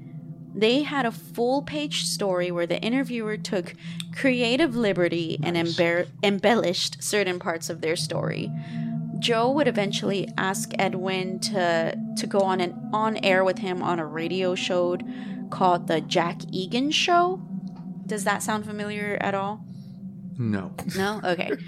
[0.56, 3.76] They had a full page story where the interviewer took
[4.16, 8.52] creative liberty and embar- embellished certain parts of their story.
[9.20, 14.00] Joe would eventually ask Edwin to to go on an on air with him on
[14.00, 14.98] a radio show
[15.50, 17.42] called the Jack Eigen Show.
[18.06, 19.64] Does that sound familiar at all?
[20.38, 20.74] No.
[20.96, 21.22] No.
[21.24, 21.52] Okay.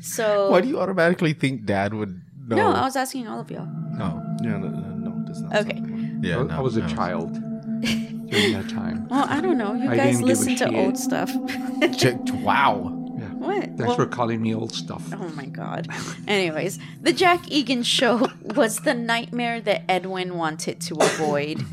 [0.00, 2.56] So Why do you automatically think Dad would know?
[2.56, 3.64] no, I was asking all of y'all.
[3.66, 4.22] no.
[4.42, 5.56] Yeah, no, no, no does not.
[5.56, 5.80] Okay.
[6.20, 6.88] Yeah, I, no, I was a no.
[6.88, 7.32] child
[7.80, 9.06] during that time.
[9.10, 9.72] Well, I don't know.
[9.74, 10.74] You I guys didn't give a listen to shit.
[10.74, 11.30] old stuff.
[11.96, 12.92] Ch- wow.
[13.18, 13.24] Yeah.
[13.32, 13.64] what?
[13.64, 15.02] Thanks Well- for calling me old stuff.
[15.14, 15.88] Oh my god.
[16.28, 21.64] Anyways, the Jack Eigen show was the nightmare that Edwin wanted to avoid.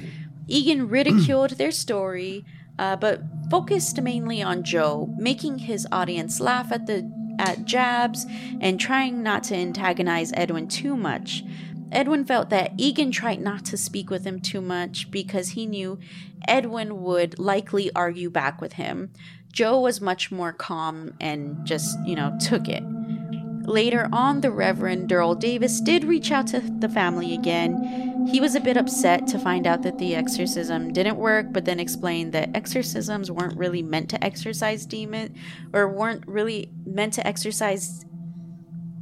[0.51, 2.45] Eigen ridiculed their story,
[2.77, 8.25] uh, but focused mainly on Joe, making his audience laugh at the at jabs
[8.59, 11.43] and trying not to antagonize Edwin too much.
[11.91, 15.99] Edwin felt that Egan tried not to speak with him too much because he knew
[16.47, 19.11] Edwin would likely argue back with him.
[19.51, 22.83] Joe was much more calm and just, you know, took it.
[23.63, 28.28] Later on, the Reverend Durrell Davis did reach out to the family again.
[28.28, 31.80] He was a bit upset to find out that the exorcism didn't work, but then
[31.80, 35.36] explained that exorcisms weren't really meant to exorcise demon
[35.74, 38.06] or weren't really meant to exorcise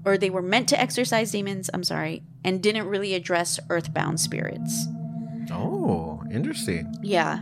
[0.06, 4.88] or they were meant to exorcise demons, I'm sorry, and didn't really address earthbound spirits.
[5.52, 6.94] Oh, interesting.
[7.02, 7.42] Yeah.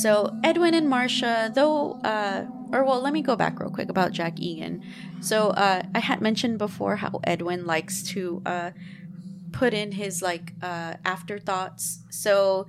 [0.00, 4.12] So Edwin and Marcia, though, uh, or well, let me go back real quick about
[4.12, 4.82] Jack Eigen.
[5.20, 8.70] So uh, I had mentioned before how Edwin likes to uh,
[9.52, 12.00] put in his like uh, afterthoughts.
[12.10, 12.66] So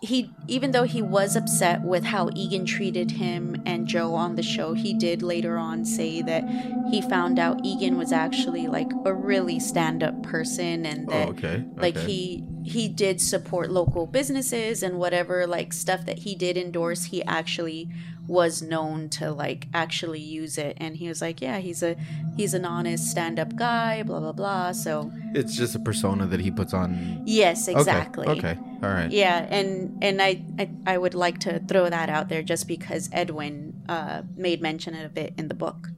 [0.00, 4.42] he, even though he was upset with how Eigen treated him and Joe on the
[4.42, 6.44] show, he did later on say that
[6.90, 11.64] he found out Eigen was actually like a really stand-up person and that oh, okay.
[11.76, 12.06] like okay.
[12.06, 17.22] he he did support local businesses and whatever like stuff that he did endorse he
[17.24, 17.88] actually
[18.28, 21.94] was known to like actually use it and he was like yeah he's a
[22.36, 26.50] he's an honest stand-up guy blah blah blah so It's just a persona that he
[26.50, 27.22] puts on.
[27.24, 28.58] yes Okay, exactly Okay.
[28.82, 29.10] All right.
[29.10, 33.08] yeah and and I, I i would like to throw that out there just because
[33.12, 35.88] edwin uh made mention of it in the book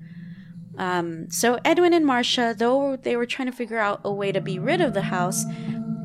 [0.76, 4.40] um, so Edwin and Marcia, though they were trying to figure out a way to
[4.40, 5.44] be rid of the house,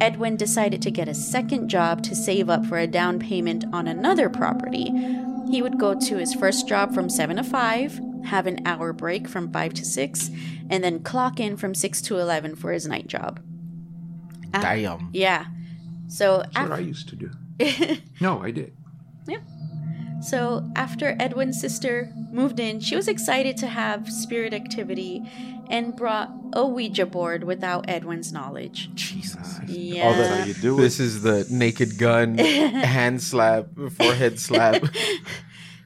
[0.02, 3.88] Edwin decided to get a second job to save up for a down payment on
[3.88, 4.90] another property.
[5.54, 9.28] He would go to his first job from 7 to 5, have an hour break
[9.28, 10.32] from 5 to 6,
[10.72, 13.40] and then clock in from 6 to 11 for his night job.
[14.50, 15.12] Damn.
[15.14, 15.46] Yeah.
[16.08, 17.30] So That's what I used to do.
[18.20, 18.76] No, I did.
[20.24, 25.22] So, after Edwin's sister moved in, she was excited to have spirit activity
[25.70, 28.90] and brought a Ouija board without Edwin's knowledge.
[28.96, 29.60] Jesus.
[29.68, 30.08] Yeah.
[30.08, 30.82] All That's how you do it.
[30.82, 34.84] This is the naked gun, hand slap, forehead slap.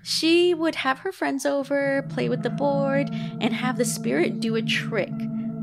[0.04, 4.56] She would have her friends over, play with the board, and have the spirit do
[4.56, 5.12] a trick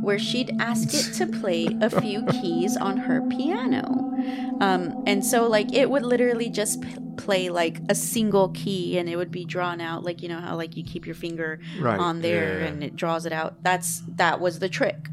[0.04, 4.12] where she'd ask it to play a few keys on her piano.
[4.60, 9.08] Um, and so, like, it would literally just p- play like a single key and
[9.08, 11.98] it would be drawn out, like, you know, how like you keep your finger Right,
[11.98, 12.66] on there yeah.
[12.66, 13.62] and it draws it out.
[13.62, 15.08] That's that was the trick.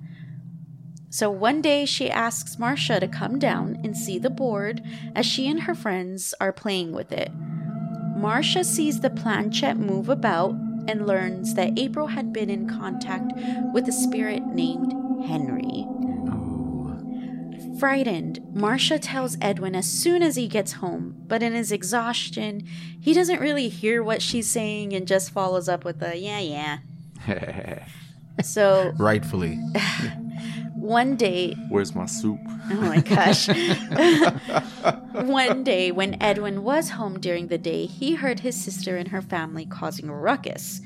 [1.09, 4.81] So one day she asks Marcia to come down and see the board
[5.13, 7.31] as she and her friends are playing with it.
[8.15, 10.55] Marcia sees the planchette move about
[10.87, 13.31] and learns that April had been in contact
[13.73, 14.93] with a spirit named
[15.25, 15.85] Henry.
[17.79, 22.67] Frightened, Marcia tells Edwin as soon as he gets home, but in his exhaustion,
[22.99, 26.79] he doesn't really hear what she's saying and just follows up with a yeah,
[27.27, 27.83] yeah.
[28.43, 29.59] So Rightfully.
[30.81, 32.39] one day, Where's my soup?
[32.71, 33.47] oh my gosh.
[35.13, 39.21] one day, when Edwin was home during the day, he heard his sister and her
[39.21, 40.81] family causing a ruckus.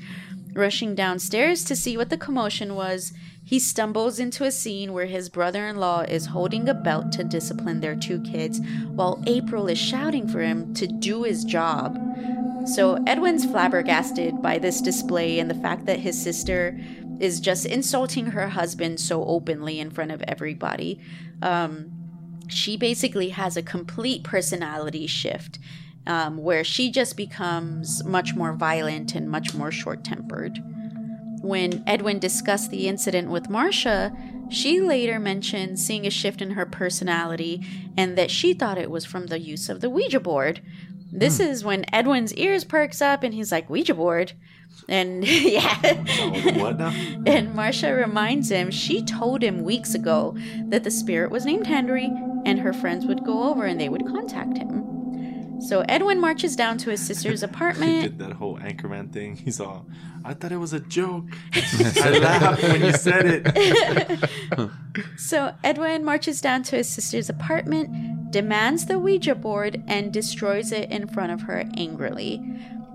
[0.52, 3.12] Rushing downstairs to see what the commotion was,
[3.44, 7.24] he stumbles into a scene where his brother in law is holding a belt to
[7.24, 11.96] discipline their two kids, while April is shouting for him to do his job.
[12.66, 16.78] So Edwin's flabbergasted by this display and the fact that his sister
[17.20, 21.00] is just insulting her husband so openly in front of everybody.
[21.42, 21.92] Um,
[22.48, 25.58] she basically has a complete personality shift
[26.06, 30.58] um, where she just becomes much more violent and much more short tempered.
[31.42, 34.12] When Edwin discussed the incident with Marcia,
[34.48, 37.64] she later mentioned seeing a shift in her personality
[37.96, 40.60] and that she thought it was from the use of the Ouija board.
[41.10, 41.44] This hmm.
[41.44, 44.32] is when Edwin's ears perks up and he's like, Ouija board?
[44.88, 45.76] And yeah.
[46.58, 46.90] What now?
[47.26, 50.36] And Marcia reminds him she told him weeks ago
[50.68, 52.12] that the spirit was named Henry
[52.44, 54.86] and her friends would go over and they would contact him.
[55.60, 58.02] So Edwin marches down to his sister's apartment.
[58.02, 59.36] He did that whole Anchorman thing.
[59.36, 59.86] He's all,
[60.24, 61.24] I thought it was a joke.
[61.54, 64.70] I laughed when you said it.
[65.16, 67.90] So Edwin marches down to his sister's apartment,
[68.30, 72.42] demands the Ouija board, and destroys it in front of her angrily.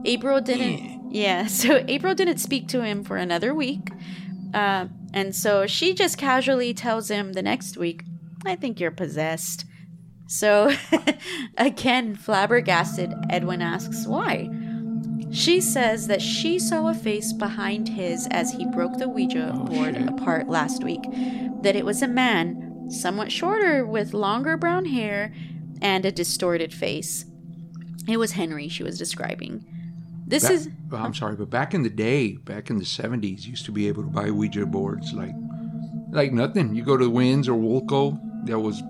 [0.06, 1.14] April didn't.
[1.14, 3.90] Yeah, so April didn't speak to him for another week.
[4.54, 8.04] Uh, and so she just casually tells him the next week,
[8.46, 9.66] I think you're possessed.
[10.28, 10.72] So
[11.58, 14.50] again, flabbergasted, Edwin asks why.
[15.32, 19.96] She says that she saw a face behind his as he broke the Ouija board
[19.96, 20.10] shit.
[20.10, 21.04] apart last week.
[21.62, 25.34] That it was a man, somewhat shorter, with longer brown hair
[25.82, 27.26] and a distorted face.
[28.08, 29.66] It was Henry she was describing.
[30.28, 33.44] This Back- is well, I'm sorry, but back in the day, back in the 70s,
[33.46, 35.34] you used to be able to buy Ouija boards like
[36.12, 36.76] like nothing.
[36.76, 38.82] You go to the Wynn's or Woolco, that was,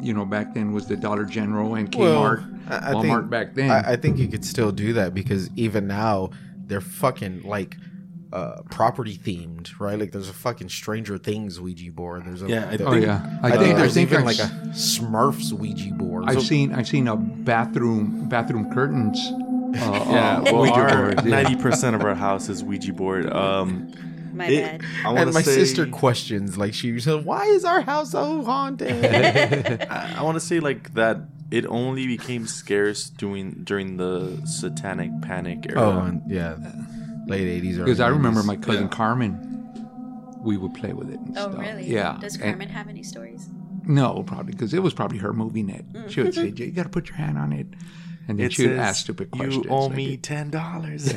[0.00, 3.54] you know, back then was the Dollar General and Kmart, I- I Walmart think- back
[3.54, 3.70] then.
[3.70, 6.30] I, I think you could still do that because even now
[6.66, 7.76] they're fucking like
[8.32, 9.98] uh property themed, right?
[9.98, 12.24] Like there's a fucking Stranger Things Ouija board.
[12.26, 15.52] There's a Yeah, I oh yeah, I think uh, there's even I've like a Smurfs
[15.52, 16.24] Ouija board.
[16.26, 19.18] I've So- seen I've seen a bathroom bathroom curtains.
[19.20, 19.34] Uh,
[20.10, 21.44] Yeah, uh, well, Ouija our, board, yeah.
[21.44, 23.30] 90% of our house is Ouija board.
[23.30, 23.92] Um,
[24.32, 24.82] my it- bad.
[25.04, 29.04] I and my say, sister questions like she said, "Why is our house so haunted?"
[29.90, 31.18] I, I want to say like that.
[31.50, 35.80] It only became scarce during during the Satanic Panic era.
[35.80, 36.56] oh, and yeah,
[37.28, 37.76] late '80s.
[37.78, 38.46] Because I remember 90s.
[38.46, 38.88] my cousin Yeah.
[38.88, 41.18] Carmen, we would play with it.
[41.20, 41.60] And Oh, stuff.
[41.60, 41.86] really?
[41.90, 42.16] Yeah.
[42.20, 43.48] Does and- Carmen have any stories?
[43.86, 45.90] no, probably because it was probably her movie net.
[45.92, 46.10] Mm.
[46.10, 47.66] She would say, "You got to put your hand on it,"
[48.28, 49.64] and then It she would says, ask stupid questions.
[49.64, 51.12] You owe like, me ten dollars.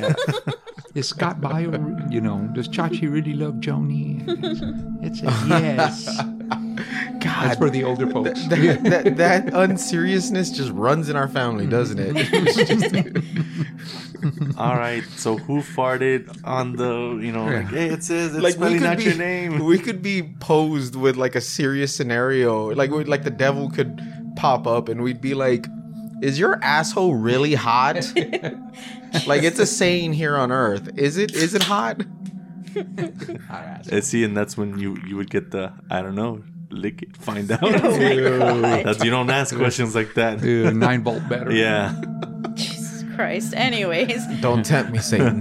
[0.94, 4.22] Is Scott Baio, you know, does Chachi really love Joni?
[5.04, 6.06] It's a yes.
[7.22, 8.46] That's God, for the older folks.
[8.48, 11.70] that, that that unseriousness just runs in our family, mm-hmm.
[11.70, 13.24] doesn't it?
[14.58, 15.02] All right.
[15.16, 17.18] So who farted on the?
[17.22, 19.64] You know, like, hey, it says it's like we spelling out be, your name.
[19.64, 24.00] we could be posed with like a serious scenario, like like the devil could
[24.36, 25.66] pop up, and we'd be like,
[26.22, 27.96] "Is your asshole really hot?"
[29.26, 30.90] like it's a saying here on Earth.
[30.96, 31.34] Is it?
[31.34, 32.02] Is it hot?
[34.02, 36.42] See, and that's when you you would get the I don't know,
[36.72, 37.62] lick it, find out.
[37.84, 38.86] Oh my god.
[38.86, 40.42] That's you don't ask questions like that.
[40.42, 41.60] Yeah, nine volt battery.
[41.60, 41.94] Yeah.
[42.54, 43.54] Jesus Christ.
[43.56, 45.40] Anyways, Don't tempt me, Satan.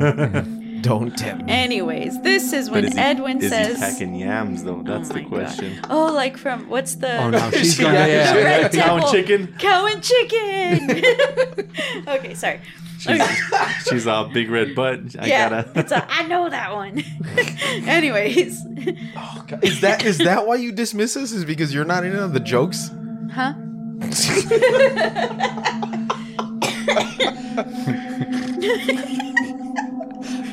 [0.82, 1.52] Don't tempt me.
[1.52, 3.76] anyways, this is But when is he, Edwin is says.
[3.78, 4.78] he packing yams though?
[4.80, 5.76] Oh That's Oh the question.
[5.84, 5.88] God.
[5.92, 8.08] Oh, like from what's the Oh no, she's Yeah, gonna.
[8.08, 8.34] yeah.
[8.36, 9.56] Yeah, Red Cow and chicken?
[9.60, 10.90] Cow and chicken.
[12.08, 12.62] okay, sorry.
[13.02, 13.20] She's,
[13.90, 15.16] she's a big red butt.
[15.18, 15.80] I yeah, gotta.
[15.80, 17.04] it's a, I know that one.
[17.90, 18.62] Anyways,
[19.18, 21.32] oh, Is that is that why you dismiss us?
[21.32, 22.92] Is because you're not in on the jokes?
[23.34, 23.54] huh?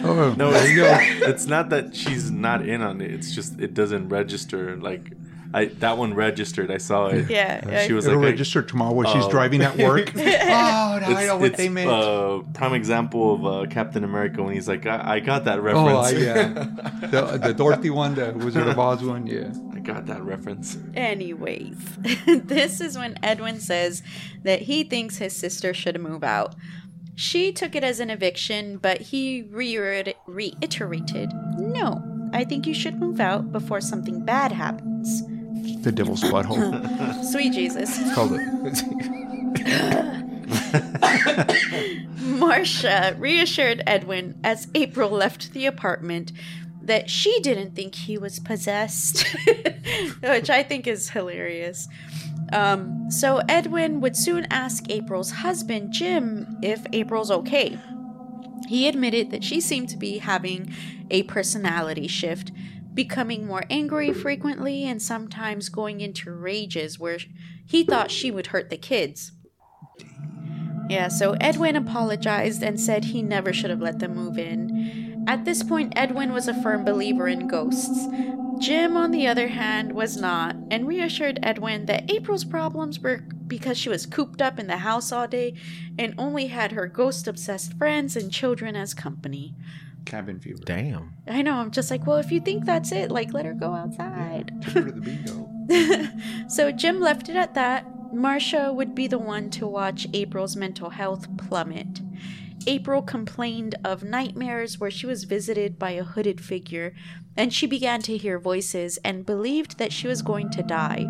[0.00, 1.26] Oh, No, there it's, you go.
[1.28, 3.10] it's not that she's not in on it.
[3.10, 4.76] It's just it doesn't register.
[4.76, 5.12] Like
[5.54, 6.70] I that one registered.
[6.70, 7.30] I saw it.
[7.30, 7.86] Yeah, yeah.
[7.86, 9.30] She was It'll like, register tomorrow when she's Oh.
[9.30, 10.12] driving at work.
[10.16, 11.90] oh, now I know what it's, they meant.
[11.90, 15.62] uh, prime example of uh, Captain America when he's like, I, I got that oh,
[15.62, 16.06] reference.
[16.06, 16.66] I, yeah.
[17.08, 19.50] The, the Dorothy one, the Wizard of Oz one, yeah.
[19.74, 20.76] I got that reference.
[20.94, 21.76] Anyways,
[22.26, 24.02] this is when Edwin says
[24.42, 26.54] that he thinks his sister should move out.
[27.14, 33.00] She took it as an eviction, but he reiter- reiterated, No, I think you should
[33.00, 35.22] move out before something bad happens.
[35.82, 37.24] The devil's butthole.
[37.30, 37.98] Sweet Jesus.
[38.14, 38.84] Called it.
[42.20, 46.32] Marcia reassured Edwin as April left the apartment
[46.82, 49.26] that she didn't think he was possessed,
[50.22, 51.86] which I think is hilarious.
[52.52, 57.78] Um, so Edwin would soon ask April's husband, Jim, if April's okay.
[58.68, 60.74] He admitted that she seemed to be having
[61.10, 62.52] a personality shift,
[62.98, 67.18] becoming more angry frequently and sometimes going into rages where
[67.64, 69.30] he thought she would hurt the kids.
[70.90, 75.24] Yeah, so Edwin apologized and said he never should have let them move in.
[75.28, 78.08] At this point, Edwin was a firm believer in ghosts.
[78.58, 83.78] Jim, on the other hand, was not, and reassured Edwin that April's problems were because
[83.78, 85.54] she was cooped up in the house all day
[85.96, 89.54] and only had her ghost obsessed friends and children as company.
[90.08, 90.58] Cabin fever.
[90.64, 91.14] Damn.
[91.26, 93.74] I know, I'm just like, well, if you think that's it, like, let her go
[93.74, 94.52] outside.
[94.64, 96.08] Get rid of the bingo.
[96.48, 97.84] so Jim left it at that.
[98.14, 102.00] Marcia would be the one to watch April's mental health plummet.
[102.66, 106.94] April complained of nightmares where she was visited by a hooded figure,
[107.36, 111.06] and she began to hear voices and believed that she was going to die.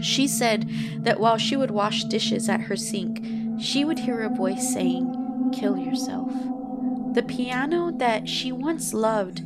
[0.00, 0.68] She said
[1.00, 3.24] that while she would wash dishes at her sink,
[3.60, 6.32] she would hear a voice saying, Kill yourself.
[7.16, 9.40] The piano that she once loved.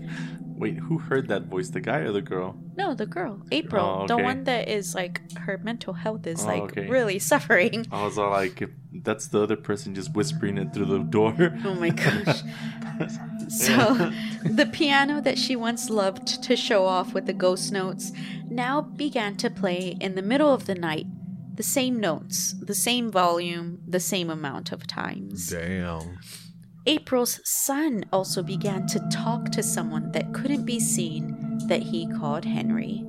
[0.44, 1.70] Wait, who heard that voice?
[1.70, 2.56] The guy or the girl?
[2.76, 4.00] No, the girl, April.
[4.02, 6.88] Oh, The one that is like, her mental health is Oh, like okay.
[6.88, 7.86] really suffering.
[7.92, 8.60] I was all like,
[8.92, 11.34] that's the other person just whispering it through the door.
[11.64, 12.42] Oh my gosh.
[13.48, 14.12] So,
[14.44, 18.12] the piano that she once loved to show off with the ghost notes
[18.48, 21.06] now began to play in the middle of the night.
[21.54, 25.48] The same notes, the same volume, the same amount of times.
[25.48, 26.18] Damn.
[26.86, 32.44] April's son also began to talk to someone that couldn't be seen that he called
[32.44, 33.04] Henry.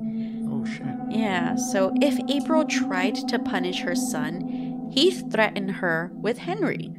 [0.50, 0.86] oh shit.
[1.10, 6.94] Yeah, so if April tried to punish her son, he threatened her with Henry.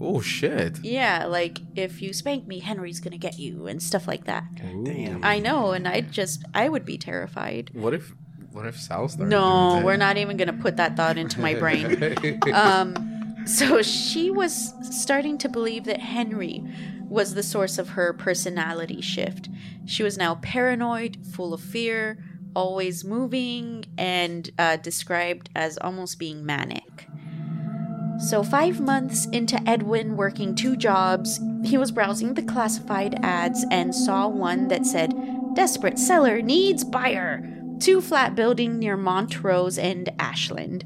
[0.00, 0.78] Oh shit.
[0.82, 4.44] Yeah, like if you spank me, Henry's gonna get you and stuff like that.
[4.84, 5.22] Damn.
[5.24, 7.70] I know, and I just I would be terrified.
[7.74, 8.12] What if
[8.52, 12.40] what if Sal started No, we're not even gonna put that thought into my brain.
[12.52, 13.09] Um,
[13.44, 16.64] so she was starting to believe that Henry
[17.08, 19.48] was the source of her personality shift.
[19.84, 22.22] She was now paranoid, full of fear,
[22.54, 27.06] always moving, and uh, described as almost being manic.
[28.20, 33.94] So, five months into Edwin working two jobs, he was browsing the classified ads and
[33.94, 35.14] saw one that said,
[35.54, 37.42] Desperate seller needs buyer.
[37.80, 40.84] Two flat building near Montrose and Ashland.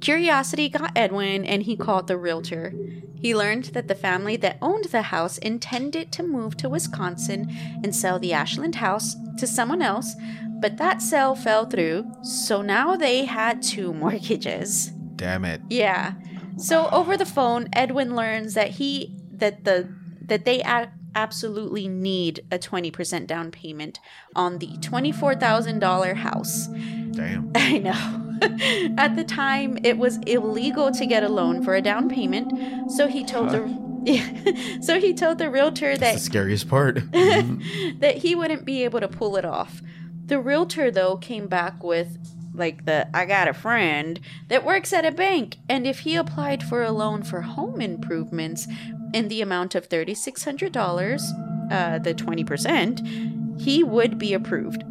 [0.00, 2.72] Curiosity got Edwin and he called the realtor.
[3.20, 7.50] He learned that the family that owned the house intended to move to Wisconsin
[7.82, 10.14] and sell the Ashland house to someone else,
[10.60, 14.92] but that sale fell through, so now they had two mortgages.
[15.16, 15.60] Damn it.
[15.68, 16.14] Yeah.
[16.56, 19.92] So over the phone, Edwin learns that he that the
[20.26, 23.98] that they a- absolutely need a 20% down payment
[24.36, 26.66] on the $24,000 house.
[26.66, 27.50] Damn.
[27.54, 28.27] I know.
[28.98, 33.06] At the time, it was illegal to get a loan for a down payment, so
[33.06, 33.88] he told the
[34.80, 37.00] so he told the realtor That's the that scariest part.
[37.12, 39.82] that he wouldn't be able to pull it off.
[40.26, 42.18] The realtor though came back with
[42.54, 46.62] like the I got a friend that works at a bank and if he applied
[46.62, 48.66] for a loan for home improvements
[49.12, 54.84] in the amount of $3600, uh the 20%, he would be approved.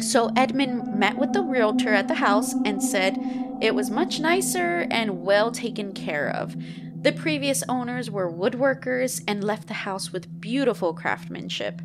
[0.00, 3.18] So Edmund met with the realtor at the house and said
[3.60, 6.56] it was much nicer and well taken care of.
[7.02, 11.82] The previous owners were woodworkers and left the house with beautiful craftsmanship.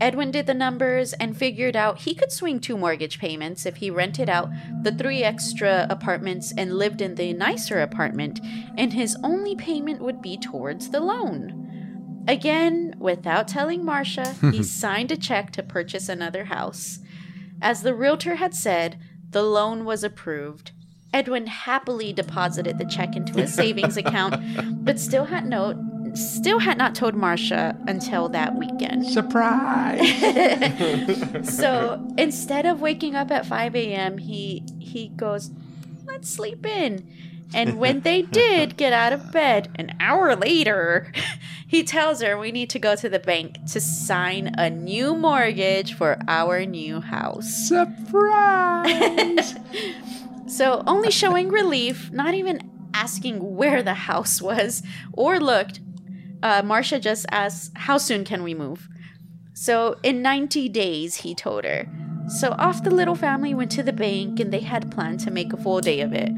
[0.00, 3.90] Edwin did the numbers and figured out he could swing two mortgage payments if he
[3.90, 4.48] rented out
[4.82, 8.40] the three extra apartments and lived in the nicer apartment,
[8.76, 12.24] and his only payment would be towards the loan.
[12.28, 17.00] Again, without telling Marcia, he signed a check to purchase another house.
[17.60, 18.98] As the realtor had said,
[19.30, 20.72] the loan was approved.
[21.12, 25.84] Edwin happily deposited the check into his savings account, but still had no
[26.14, 29.06] still had not told Marcia until that weekend.
[29.06, 30.00] Surprise!
[31.44, 35.50] So instead of waking up at 5 a.m., he he goes,
[36.04, 37.08] "Let's sleep in."
[37.54, 41.12] And when they did get out of bed, an hour later,
[41.66, 45.94] he tells her we need to go to the bank to sign a new mortgage
[45.94, 47.68] for our new house.
[47.68, 49.54] Surprise!
[50.48, 54.82] So, only showing relief, not even asking where the house was
[55.12, 55.80] or looked,
[56.42, 58.88] uh, Marcia just asks, How soon can we move?
[59.52, 61.86] So, in 90 days, he told her.
[62.28, 65.52] So, off the little family went to the bank and they had planned to make
[65.52, 66.30] a full day of it.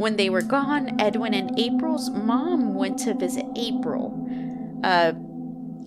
[0.00, 4.16] When they were gone, Edwin and April's mom went to visit April.
[4.82, 5.12] Uh,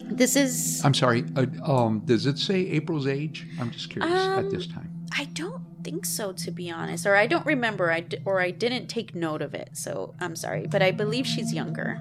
[0.03, 0.85] this is.
[0.85, 1.25] I'm sorry.
[1.35, 3.47] Uh, um, does it say April's age?
[3.59, 4.91] I'm just curious at this time.
[5.17, 8.51] I don't think so, to be honest, or I don't remember, I d- or I
[8.51, 9.71] didn't take note of it.
[9.73, 11.99] So I'm sorry, but I believe she's younger.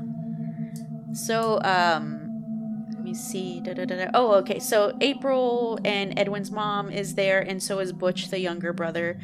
[1.14, 3.60] So um, let me see.
[3.60, 4.10] Da, da, da, da.
[4.12, 4.58] Oh, okay.
[4.58, 9.18] So April and Edwin's mom is there, and so is Butch, the younger brother.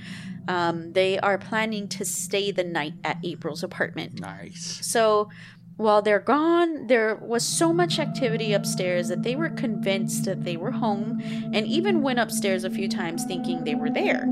[0.48, 4.18] Um, they are planning to stay the night at April's apartment.
[4.20, 4.78] Nice.
[4.82, 5.28] So
[5.76, 10.56] while they're gone, there was so much activity upstairs that they were convinced that they
[10.56, 11.20] were home
[11.52, 14.26] and even went upstairs a few times thinking they were there.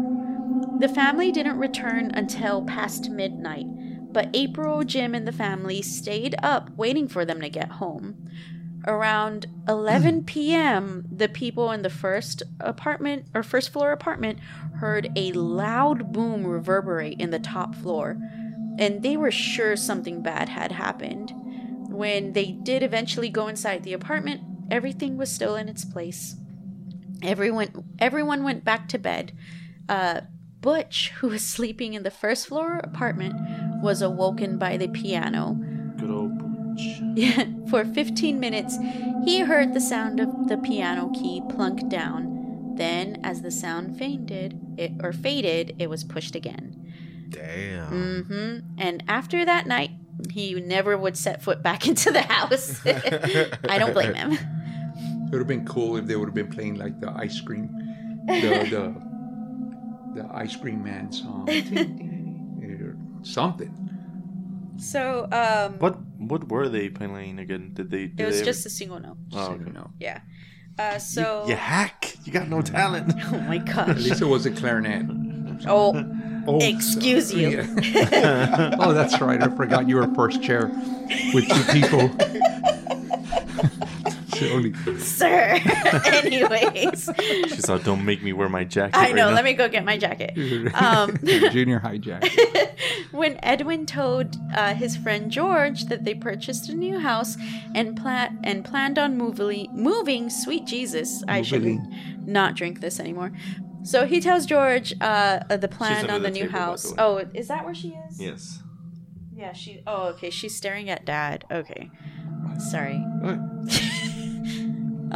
[0.80, 3.66] The family didn't return until past midnight,
[4.12, 8.28] but April, Jim, and the family stayed up waiting for them to get home.
[8.86, 14.38] Around 11 p.m., the people in the first apartment or first floor apartment
[14.76, 18.16] heard a loud boom reverberate in the top floor
[18.78, 21.32] and they were sure something bad had happened.
[21.88, 26.36] When they did eventually go inside the apartment, everything was still in its place.
[27.22, 29.32] Everyone everyone went back to bed.
[29.88, 30.22] Uh,
[30.60, 33.34] Butch, who was sleeping in the first floor apartment,
[33.82, 35.58] was awoken by the piano.
[36.76, 37.70] Good old Booch.
[37.70, 38.78] For 15 minutes,
[39.24, 42.74] he heard the sound of the piano key plunk down.
[42.76, 46.76] Then, as the sound faded, it, or faded, it was pushed again.
[47.30, 47.90] Damn.
[47.90, 48.58] Mm-hmm.
[48.78, 49.90] And after that night,
[50.30, 52.80] he never would set foot back into the house.
[53.68, 54.32] I don't blame him.
[54.32, 57.68] It would have been cool if they would have been playing like the ice cream,
[58.26, 58.94] the
[60.14, 63.95] the, the ice cream man song, or something.
[64.78, 67.70] So, um, What what were they playing again?
[67.74, 68.06] Did they?
[68.06, 69.16] Did it was they ever- just a single note.
[69.32, 69.64] Oh, So, okay.
[69.66, 69.90] you know.
[70.00, 70.20] Yeah.
[70.78, 72.16] Uh, so, You hack.
[72.24, 73.12] You got no talent.
[73.32, 73.96] oh my At gosh.
[74.04, 75.06] least it was a clarinet.
[75.66, 75.94] Oh,
[76.48, 77.48] Oh, Excuse so- you.
[77.82, 78.76] yeah.
[78.78, 79.42] oh, that's right.
[79.42, 80.68] I forgot you were first chair
[81.34, 82.08] with two people.
[84.42, 85.60] It's only- sir.
[86.06, 87.08] Anyways,
[87.48, 89.28] She said, "Don't make me wear my jacket." I right know.
[89.30, 90.32] now." Let me go get my jacket.
[90.76, 92.22] Um, junior hijack.
[93.12, 97.36] when Edwin told uh, his friend George that they purchased a new house
[97.74, 101.78] and plan and planned on moving, moving, sweet Jesus, I should
[102.26, 103.32] not drink this anymore.
[103.82, 106.64] So he tells George uh, uh, the plan on the, the new table, by the
[106.64, 106.94] house.
[106.98, 108.20] Oh, is that where she is?
[108.20, 108.62] Yes.
[109.34, 109.82] Yeah, she.
[109.86, 110.30] Oh, okay.
[110.30, 111.44] She's staring at Dad.
[111.50, 111.90] Okay,
[112.58, 113.00] sorry.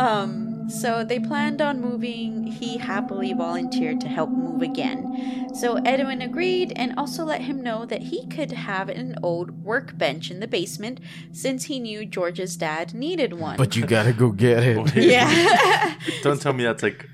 [0.00, 2.46] Um, so they planned on moving.
[2.46, 5.50] He happily volunteered to help move again.
[5.54, 10.30] So Edwin agreed and also let him know that he could have an old workbench
[10.30, 11.00] in the basement
[11.32, 13.56] since he knew George's dad needed one.
[13.56, 14.94] But you gotta go get it.
[14.96, 15.96] yeah.
[16.22, 17.06] Don't tell me that's like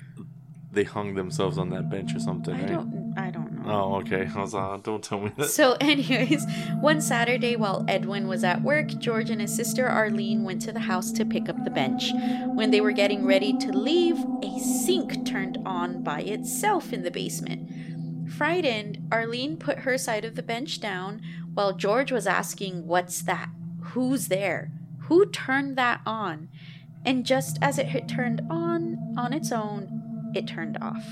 [0.71, 2.67] they hung themselves on that bench or something, I right?
[2.67, 2.96] don't I don't know.
[3.69, 4.29] Oh, okay.
[4.33, 5.49] I was uh, don't tell me that.
[5.49, 6.45] So, anyways,
[6.79, 10.79] one Saturday while Edwin was at work, George and his sister Arlene went to the
[10.79, 12.11] house to pick up the bench.
[12.53, 17.11] When they were getting ready to leave, a sink turned on by itself in the
[17.11, 17.69] basement.
[18.31, 21.21] Frightened, Arlene put her side of the bench down
[21.53, 23.49] while George was asking, What's that?
[23.93, 24.71] Who's there?
[25.03, 26.49] Who turned that on?
[27.05, 31.05] And just as it had turned on on its own, it turned off.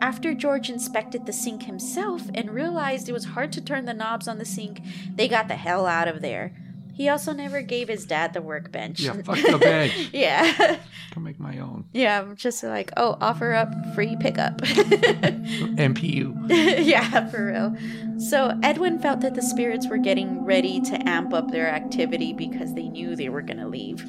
[0.00, 4.26] After George inspected the sink himself and realized it was hard to turn the knobs
[4.28, 4.80] on the sink,
[5.14, 6.54] they got the hell out of there.
[6.94, 9.00] He also never gave his dad the workbench.
[9.00, 10.10] Yeah, fuck the bench.
[10.12, 10.78] yeah.
[11.12, 14.58] Can make my own Yeah, I'm just like, oh, offer up free pickup.
[14.60, 16.36] MPU.
[16.84, 17.74] yeah, for real.
[18.20, 22.74] So Edwin felt that the spirits were getting ready to amp up their activity because
[22.74, 24.04] they knew they were going to leave.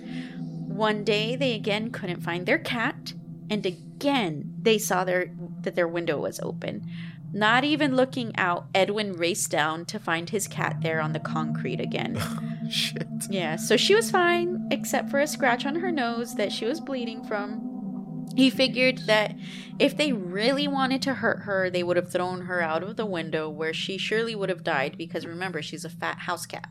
[0.68, 3.14] One day, they again couldn't find their cat,
[3.52, 5.32] and again they saw their
[5.62, 6.90] that their window was open.
[7.34, 11.80] Not even looking out, Edwin raced down to find his cat there on the concrete
[11.80, 12.22] again.
[12.70, 13.08] Shit.
[13.30, 16.82] Yeah, so she was fine, except for a scratch on her nose that she was
[16.82, 18.28] bleeding from.
[18.36, 19.36] He figured that
[19.80, 23.06] if they really wanted to hurt her, they would have thrown her out of the
[23.06, 26.68] window where she surely would have died because remember, she's a fat house cat.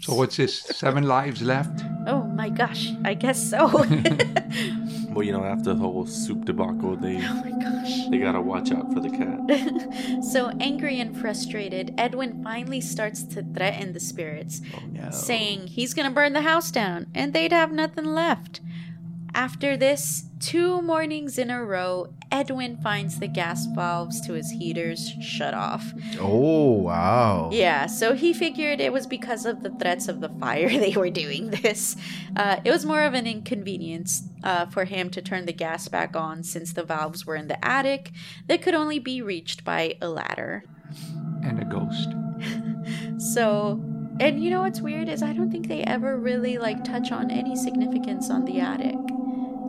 [0.00, 0.60] So what's this?
[0.60, 1.82] Seven lives left?
[2.06, 3.68] Oh my gosh, I guess so.
[3.72, 3.84] oh
[5.10, 8.08] Well, you know, after the whole soup debacle, they oh my gosh.
[8.08, 10.22] they gotta watch out for the cat.
[10.24, 15.10] So angry and frustrated, Edwin finally starts to threaten the spirits, Oh no.
[15.10, 18.60] saying he's gonna burn the house down and they'd have nothing left.
[19.34, 25.12] After this, two mornings in a row, Edwin finds the gas valves to his heaters
[25.20, 25.92] shut off.
[26.20, 27.50] Oh wow.
[27.52, 31.10] Yeah, so he figured it was because of the threats of the fire they were
[31.10, 31.96] doing this.
[32.36, 36.16] Uh, it was more of an inconvenience uh, for him to turn the gas back
[36.16, 38.12] on since the valves were in the attic
[38.46, 40.64] that could only be reached by a ladder.
[41.42, 42.10] And a ghost.
[43.18, 43.82] So,
[44.20, 47.30] and you know what's weird is I don't think they ever really like touch on
[47.30, 48.96] any significance on the attic.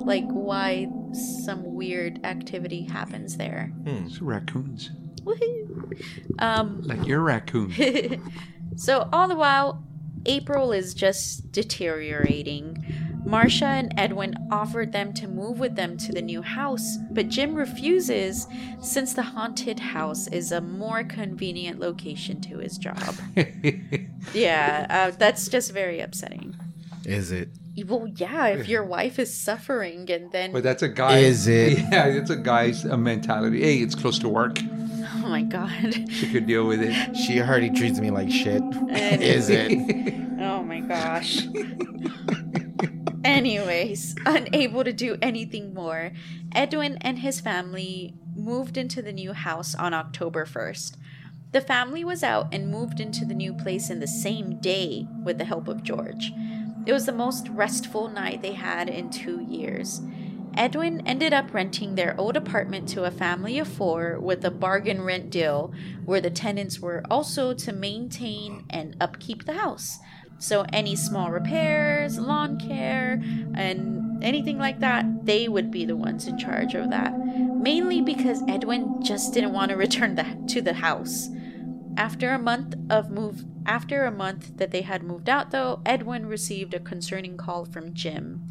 [0.06, 3.72] Like why some weird activity happens there.
[3.86, 4.92] It's raccoons.
[5.24, 6.02] Woohoo!
[6.40, 8.32] Um, Like your raccoon.
[8.76, 9.84] so all the while,
[10.26, 12.84] April is just deteriorating.
[13.26, 17.54] Marcia and Edwin offered them to move with them to the new house, but Jim
[17.54, 18.48] refuses
[18.82, 23.14] since the haunted house is a more convenient location to his job.
[24.34, 26.56] yeah, uh, that's just very upsetting.
[27.06, 27.50] Is it?
[27.84, 31.20] Well, yeah, if your wife is suffering and then But that's a guy.
[31.20, 31.80] Is it?
[31.92, 33.62] Yeah, it's a guy's uh, mentality.
[33.62, 34.58] Hey, it's close to work.
[34.62, 37.16] oh my god, She could deal with it.
[37.16, 38.62] She already treats me like shit.
[39.22, 40.16] Is it?
[40.42, 41.42] Oh my gosh.
[43.26, 46.12] Anyways, unable to do anything more,
[46.56, 50.96] Edwin and his family moved into the new house on October 1st.
[51.52, 55.38] The family was out and moved into the new place in the same day with
[55.38, 56.32] the help of George.
[56.86, 60.02] It was the most restful night they had in two years.
[60.56, 65.02] Edwin ended up renting their old apartment to a family of four with a bargain
[65.04, 65.74] rent deal
[66.06, 70.00] where the tenants were also to maintain and upkeep the house.
[70.40, 73.22] So, any small repairs, lawn care,
[73.54, 77.14] and anything like that, they would be the ones in charge of that.
[77.18, 81.30] Mainly because Edwin just didn't want to return the, to the house.
[81.98, 86.26] After a month of move after a month that they had moved out though, Edwin
[86.26, 88.48] received a concerning call from Jim.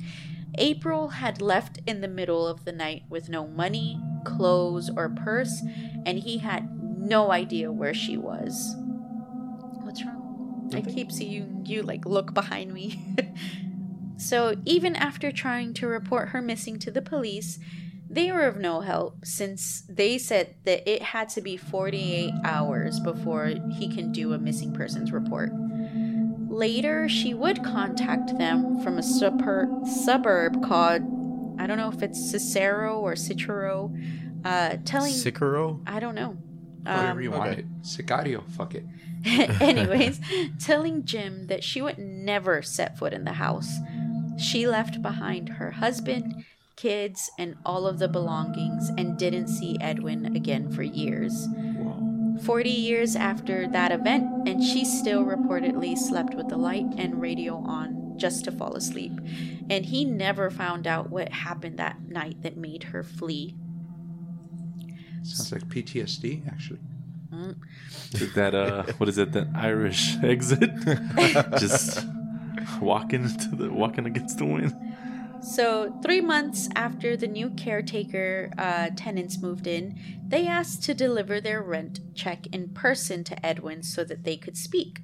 [0.57, 5.63] April had left in the middle of the night with no money, clothes, or purse,
[6.07, 8.77] and he had no idea where she was.
[9.83, 10.71] What's wrong?
[10.73, 13.17] I keep seeing you like look behind me.
[14.17, 17.59] so, even after trying to report her missing to the police,
[18.11, 23.01] they were of no help since they said that it had to be 48 hours
[23.01, 23.47] before
[23.79, 25.51] he can do a missing persons report.
[26.49, 31.03] Later, she would contact them from a super- suburb called,
[31.59, 33.95] I don't know if it's Cicero or Cicero,
[34.45, 35.13] uh, telling.
[35.13, 35.81] Sicaro?
[35.87, 36.37] I don't know.
[36.85, 37.61] Whatever Um, you want okay.
[37.61, 37.67] it.
[37.83, 38.85] Sicario, fuck it.
[39.61, 40.21] anyways,
[40.59, 43.77] telling Jim that she would never set foot in the house.
[44.39, 46.45] She left behind her husband,
[46.79, 51.49] kids, and all of the belongings and didn't see Edwin again for years.
[52.45, 57.57] 40 years after that event, and she still reportedly slept with the light and radio
[57.57, 59.13] on just to fall asleep.
[59.69, 63.57] And he never found out what happened that night that made her flee.
[65.25, 66.79] Sounds like PTSD, actually.
[68.11, 70.71] Did that uh what is it that irish exit
[71.59, 72.05] just
[72.81, 74.75] walking into the walking against the wind
[75.41, 81.41] So, three months after the new caretaker uh, tenants moved in, they asked to deliver
[81.41, 85.01] their rent check in person to Edwin so that they could speak.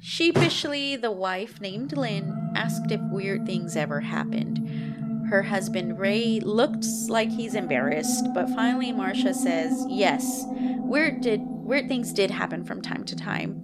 [0.00, 5.28] Sheepishly, the wife, named Lynn, asked if weird things ever happened.
[5.28, 11.88] Her husband, Ray, looks like he's embarrassed, but finally, Marcia says, yes, weird, did, weird
[11.88, 13.62] things did happen from time to time.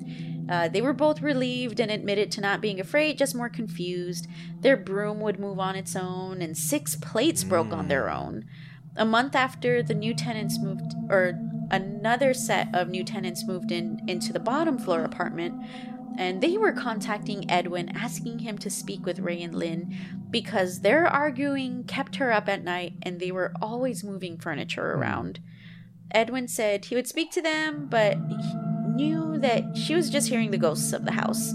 [0.53, 4.27] Uh, they were both relieved and admitted to not being afraid, just more confused.
[4.61, 8.45] Their broom would move on its own, and six plates broke on their own.
[8.95, 11.41] A month after the new tenants moved, or
[11.71, 15.55] another set of new tenants moved in into the bottom floor apartment,
[16.19, 19.97] and they were contacting Edwin, asking him to speak with Ray and Lynn
[20.29, 25.41] because their arguing kept her up at night, and they were always moving furniture around.
[26.11, 28.19] Edwin said he would speak to them, but
[28.95, 31.53] knew that she was just hearing the ghosts of the house.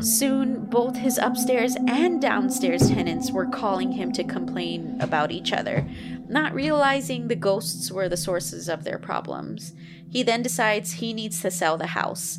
[0.00, 5.88] Soon, both his upstairs and downstairs tenants were calling him to complain about each other,
[6.28, 9.72] not realizing the ghosts were the sources of their problems.
[10.08, 12.38] He then decides he needs to sell the house.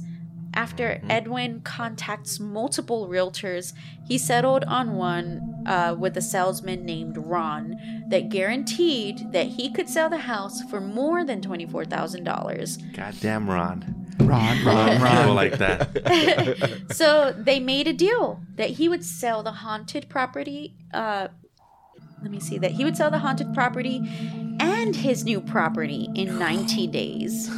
[0.53, 3.73] After Edwin contacts multiple realtors,
[4.05, 7.77] he settled on one uh, with a salesman named Ron
[8.09, 12.93] that guaranteed that he could sell the house for more than $24,000.
[12.95, 15.35] goddamn ron Ron, Ron, people Ron.
[15.35, 20.75] like that so they made a deal that he would sell the haunted property.
[20.93, 21.29] Uh,
[22.21, 24.01] let me see that he would sell the haunted property
[24.59, 27.49] and his new property in 90 days.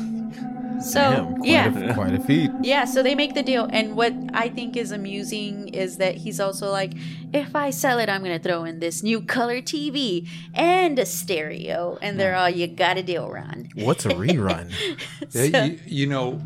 [0.82, 2.51] So Damn, quite yeah, a, quite a feat.
[2.61, 2.84] yeah.
[2.86, 6.69] So they make the deal, and what I think is amusing is that he's also
[6.71, 6.93] like,
[7.34, 11.97] if I sell it, I'm gonna throw in this new color TV and a stereo,
[12.01, 13.69] and they're all, you got a deal, Ron.
[13.76, 14.71] What's a rerun?
[15.32, 16.41] Yeah, So- you, you know,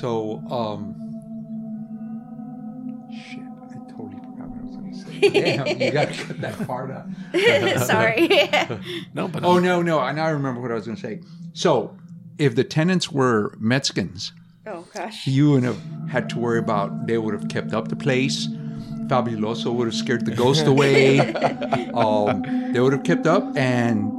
[0.00, 0.94] so, um,
[5.20, 7.06] Damn, you got to cut that part out.
[7.86, 8.28] Sorry.
[9.14, 11.20] no but Oh, no, no, I now remember what I was going to say.
[11.52, 11.96] So,
[12.38, 14.32] if the tenants were Mexicans,
[14.66, 15.26] oh gosh.
[15.26, 18.46] you wouldn't have had to worry about, they would have kept up the place.
[19.08, 21.18] Fabuloso would have scared the ghost away.
[21.94, 22.42] um,
[22.72, 24.12] they would have kept up and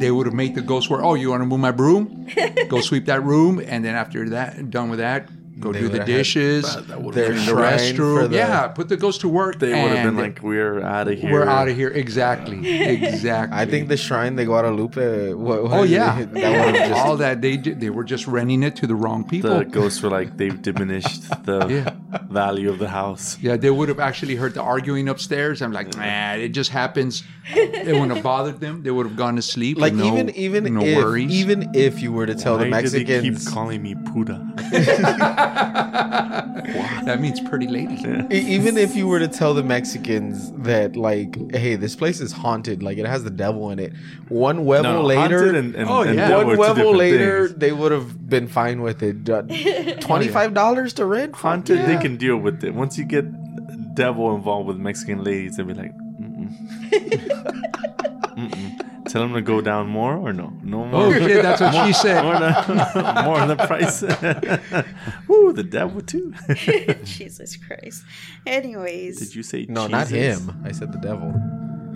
[0.00, 1.00] they would have made the ghost work.
[1.02, 2.28] Oh, you want to move my broom?
[2.68, 3.60] Go sweep that room.
[3.66, 5.28] And then after that, done with that,
[5.58, 6.76] go They do the would have had- dishes.
[6.86, 8.30] that would Their have clean the shrine restroom.
[8.30, 9.58] the- yeah, put the ghost to work.
[9.58, 11.88] they would have been like we're out of here we're out of here.
[11.88, 12.58] Exactly.
[13.06, 13.58] Exactly.
[13.58, 15.32] I think the shrine de Guadalupe.
[15.32, 16.32] What, what Oh yeah, it?
[16.34, 18.94] that would have just all that they did, they were just renting it to the
[18.94, 19.58] wrong people.
[19.58, 21.94] the ghosts were like they've diminished the Yeah.
[22.30, 25.62] Value of the house Yeah, they would have actually heard the arguing upstairs.
[25.62, 27.22] I'm like, man, it just happens.
[27.48, 28.82] It wouldn't have bothered them.
[28.82, 29.78] They would have gone to sleep.
[29.78, 31.30] like no, even even no if worries.
[31.30, 34.44] even if you were to tell the Why do they keep Mexicans calling me puta
[37.06, 37.94] that means pretty lady.
[38.32, 42.32] E- even if you were to tell the Mexicans that like, hey, this place is
[42.32, 43.92] haunted, like it has the devil in it.
[44.28, 46.28] One huevo no, no, later, and, and, Oh, and yeah.
[46.28, 47.58] devil one are two huevo different later, things.
[47.58, 49.24] they would have been fine with it.
[50.00, 51.34] Twenty five dollars to rent.
[51.34, 51.86] haunted Yeah.
[52.06, 53.24] They can deal with it once you get
[53.94, 56.50] devil involved with mexican ladies they'll be like Mm-mm.
[58.36, 58.82] Mm-mm.
[59.08, 60.52] Tell him to go down more or no?
[60.64, 61.04] No oh, more.
[61.04, 62.22] Oh shit, that's what she said.
[62.24, 64.02] More, the, more on the price.
[65.28, 66.34] Woo, the devil too.
[67.04, 68.02] Jesus Christ.
[68.44, 70.60] Anyways, Did you say No, not him.
[70.64, 71.32] I said the devil.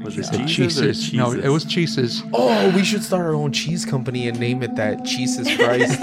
[0.05, 1.13] Was it The cheeses or cheeses.
[1.13, 2.23] No, it was cheeses.
[2.33, 5.03] Oh, we should start our own cheese company and name it that.
[5.03, 6.01] Jesus Christ.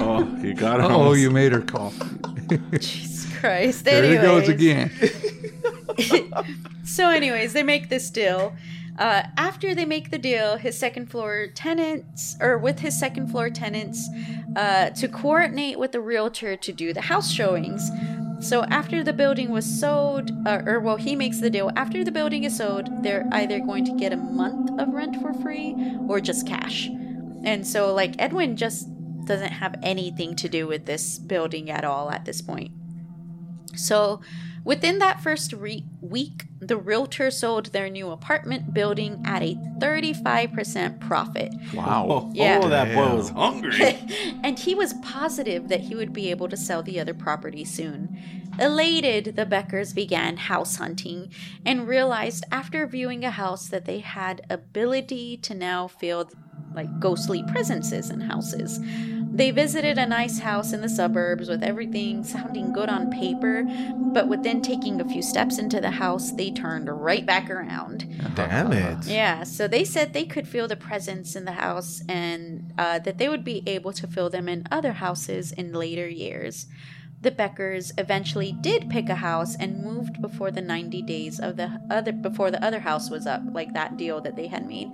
[0.00, 0.86] Oh, you got it.
[0.86, 1.94] Oh, you made her cough.
[2.72, 3.84] Jesus Christ.
[3.84, 4.90] There it goes again.
[6.88, 8.56] So, anyways, they make this deal.
[8.98, 13.50] Uh, after they make the deal, his second floor tenants, or with his second floor
[13.50, 14.08] tenants,
[14.56, 17.90] uh, to coordinate with the realtor to do the house showings.
[18.40, 21.70] So, after the building was sold, uh, or well, he makes the deal.
[21.76, 25.34] After the building is sold, they're either going to get a month of rent for
[25.34, 25.76] free
[26.08, 26.88] or just cash.
[27.44, 28.88] And so, like, Edwin just
[29.28, 32.72] doesn't have anything to do with this building at all at this point.
[33.76, 34.20] So,
[34.64, 41.00] within that first re- week, the realtor sold their new apartment building at a 35%
[41.00, 41.54] profit.
[41.72, 42.06] Wow.
[42.10, 42.60] Oh, Yeah.
[42.62, 43.78] oh, that boy was hungry.
[44.42, 48.18] and he was positive that he would be able to sell the other property soon.
[48.58, 51.30] Elated, the Beckers began house hunting
[51.64, 56.28] and realized after viewing a house that they had ability to now feel
[56.74, 58.80] like ghostly presences in houses.
[59.30, 63.64] They visited a nice house in the suburbs with everything sounding good on paper,
[63.96, 68.06] but within taking a few steps into the house, they turned right back around.
[68.34, 69.06] Damn it.
[69.06, 73.18] Yeah, so they said they could feel the presence in the house and uh, that
[73.18, 76.66] they would be able to feel them in other houses in later years.
[77.20, 81.80] The Beckers eventually did pick a house and moved before the 90 days of the
[81.90, 84.88] other before the other house was up, like that deal that they had made.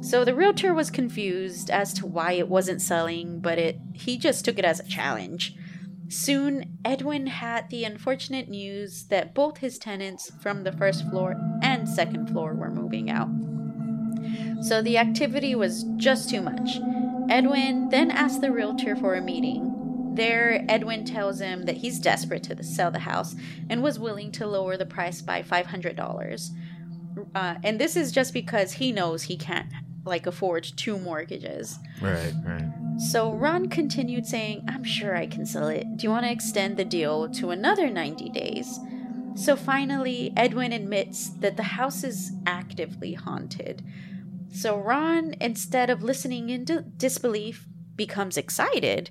[0.00, 4.44] So the realtor was confused as to why it wasn't selling, but it he just
[4.44, 5.56] took it as a challenge.
[6.08, 11.88] Soon, Edwin had the unfortunate news that both his tenants from the first floor and
[11.88, 13.28] second floor were moving out.
[14.62, 16.78] So the activity was just too much.
[17.28, 20.14] Edwin then asked the realtor for a meeting.
[20.14, 23.36] There, Edwin tells him that he's desperate to sell the house
[23.68, 26.50] and was willing to lower the price by $500.
[27.34, 29.70] Uh, and this is just because he knows he can't
[30.04, 31.78] like afford two mortgages.
[32.00, 32.70] Right, right.
[32.98, 35.96] So Ron continued saying, I'm sure I can sell it.
[35.96, 38.80] Do you want to extend the deal to another 90 days?
[39.36, 43.84] So finally, Edwin admits that the house is actively haunted.
[44.52, 49.10] So Ron, instead of listening in di- disbelief, becomes excited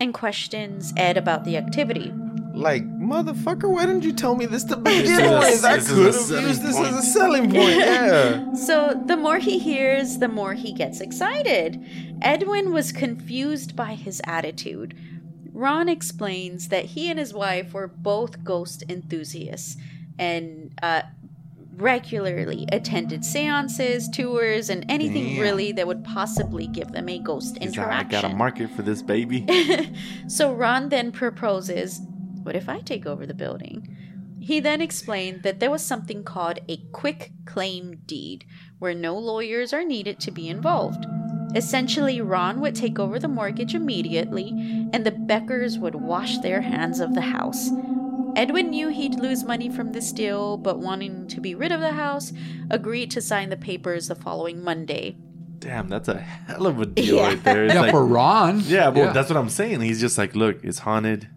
[0.00, 2.12] and questions Ed about the activity.
[2.54, 5.64] Like, motherfucker, why didn't you tell me this to begin This is a- with?
[5.64, 5.90] I this is
[6.30, 6.88] a could have used this point.
[6.88, 7.76] as a selling point.
[7.76, 8.54] Yeah.
[8.54, 11.84] So the more he hears, the more he gets excited.
[12.22, 14.96] Edwin was confused by his attitude.
[15.52, 19.76] Ron explains that he and his wife were both ghost enthusiasts
[20.18, 21.02] and uh,
[21.76, 25.40] regularly attended seances, tours, and anything Damn.
[25.40, 28.82] really that would possibly give them a ghost He's like, I got a market for
[28.82, 29.46] this baby.
[30.28, 32.00] So Ron then proposes,
[32.46, 33.96] What if I take over the building?
[34.38, 38.44] He then explained that there was something called a quick claim deed,
[38.78, 41.04] where no lawyers are needed to be involved.
[41.56, 44.50] Essentially, Ron would take over the mortgage immediately,
[44.92, 47.70] and the Beckers would wash their hands of the house.
[48.36, 51.92] Edwin knew he'd lose money from this deal, but wanting to be rid of the
[51.92, 52.32] house,
[52.70, 55.16] agreed to sign the papers the following Monday.
[55.58, 57.26] Damn, that's a hell of a deal Yeah.
[57.28, 57.64] right there.
[57.64, 58.60] It's Yeah, like, for Ron.
[58.66, 59.80] yeah, but that's what I'm saying.
[59.80, 61.28] He's just like, look, it's haunted.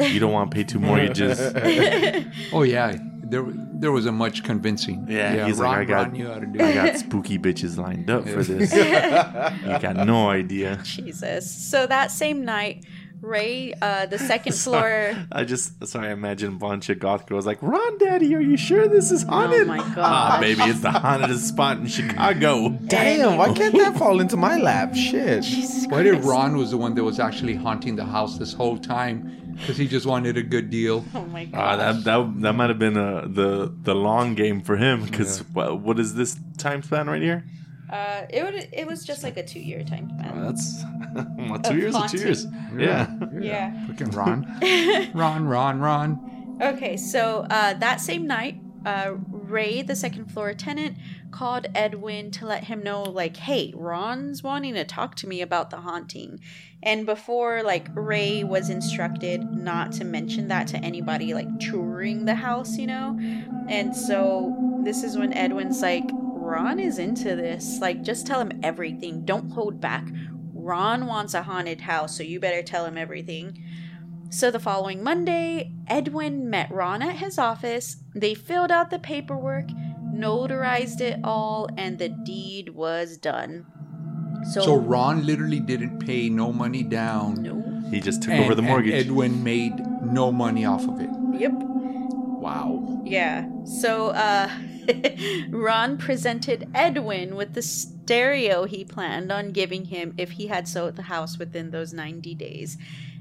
[0.00, 1.40] You don't want to pay two mortgages.
[2.52, 5.06] Oh yeah, there there was a much convincing.
[5.08, 7.76] Yeah, he's Ron, like, I got, Ron knew how to do I got spooky bitches
[7.76, 8.72] lined up for this.
[8.74, 10.80] you got no idea.
[10.84, 11.50] Jesus.
[11.50, 12.84] So that same night,
[13.20, 15.14] Ray, uh, the second floor.
[15.32, 18.56] I just sorry, I imagine a bunch of goth girls like, Ron, Daddy, are you
[18.56, 19.62] sure this is haunted?
[19.62, 22.68] Oh my Ah, baby, it's the hauntedest spot in Chicago.
[22.68, 24.94] Damn, why can't that fall into my lap?
[24.94, 25.42] Shit.
[25.42, 28.78] Jesus What if Ron was the one that was actually haunting the house this whole
[28.78, 31.04] time because he just wanted a good deal?
[31.14, 31.60] Oh my god.
[31.60, 35.40] Ah, that that that might have been uh, the the long game for him because
[35.52, 37.44] what, what is this time span right here?
[37.90, 38.68] Uh, it would.
[38.72, 40.42] It was just like a two-year time Oh, span.
[40.44, 40.84] that's
[41.50, 42.20] well, two Of years or two haunting.
[42.20, 42.46] years.
[42.76, 43.14] Yeah.
[43.40, 43.86] Yeah.
[43.86, 44.44] Fucking Ron,
[45.14, 46.58] Ron, Ron, Ron.
[46.60, 50.96] Okay, so uh, that same night, uh, Ray, the second floor tenant,
[51.36, 55.68] called Edwin to let him know, like, hey, Ron's wanting to talk to me about
[55.68, 56.40] the haunting.
[56.82, 62.36] And before, like, Ray was instructed not to mention that to anybody, like, touring the
[62.36, 63.18] house, you know?
[63.68, 67.80] And so this is when Edwin's like, Ron is into this.
[67.80, 69.24] Like, just tell him everything.
[69.26, 70.06] Don't hold back.
[70.54, 73.62] Ron wants a haunted house, so you better tell him everything.
[74.30, 77.98] so the following Monday, Edwin met Ron at his office.
[78.14, 79.66] They filled out the paperwork,
[80.16, 83.66] notarized it all, and the deed was done.
[84.52, 87.42] So, So Ron literally didn't pay no money down.
[87.42, 87.62] no.
[87.90, 88.94] He just took and- over the and mortgage.
[89.06, 91.10] Edwin made no money off of it.
[91.38, 91.52] Yep.
[91.54, 93.00] Wow.
[93.04, 93.48] Yeah.
[93.64, 94.50] So uh
[95.50, 100.96] Ron presented Edwin with the stereo he planned on giving him if he had sold
[100.96, 102.76] the house within those 90 days.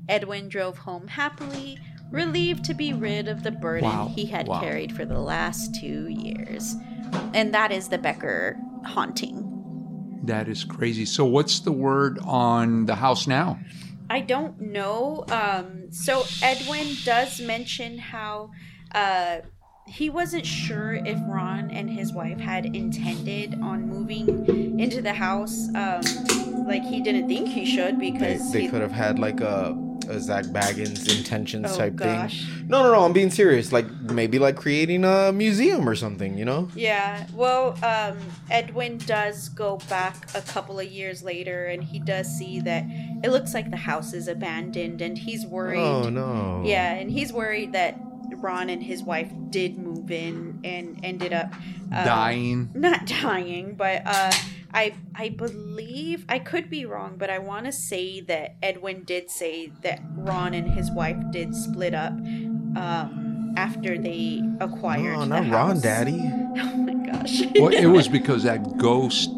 [0.08, 1.80] Edwin drove home happily,
[2.12, 4.12] relieved to be rid of the burden Wow.
[4.16, 4.60] he had Wow.
[4.62, 6.76] carried for the last 2 years.
[7.34, 9.42] And that is the Becker haunting.
[10.24, 11.06] That is crazy.
[11.06, 13.60] So what's the word on the house now?
[14.10, 15.26] I don't know.
[15.32, 18.52] Um, so Edwin does mention how
[18.94, 19.38] uh,
[19.88, 25.68] he wasn't sure if Ron and his wife had intended on moving into the house.
[25.76, 26.02] Um,
[26.68, 29.76] like he didn't think he should They, because they he, could have had like a,
[30.10, 32.46] a Zak Bagans intentions Oh, type gosh.
[32.46, 32.68] thing.
[32.68, 33.04] No, no, no.
[33.06, 33.72] I'm being serious.
[33.72, 36.38] Like maybe like creating a museum or something.
[36.38, 36.70] You know?
[36.76, 38.18] Yeah, well, um,
[38.50, 42.84] Edwin does go back a couple of years later, and he does see that
[43.24, 45.80] it looks like the house is abandoned, and he's worried.
[45.80, 46.64] Oh no.
[46.66, 48.00] Yeah, and he's worried that
[48.38, 51.54] Ron and his wife did move in and ended up
[51.94, 52.70] uh, Dying.
[52.74, 54.32] Not dying, but uh,
[54.76, 59.32] I I believe I could be wrong, but I want to say that Edwin did
[59.32, 65.14] say that Ron and his wife did split up um, after they acquired.
[65.14, 65.80] No, the not Ron.
[65.80, 66.32] Daddy.
[66.58, 67.42] Oh my gosh.
[67.56, 69.30] Well, it was because that ghost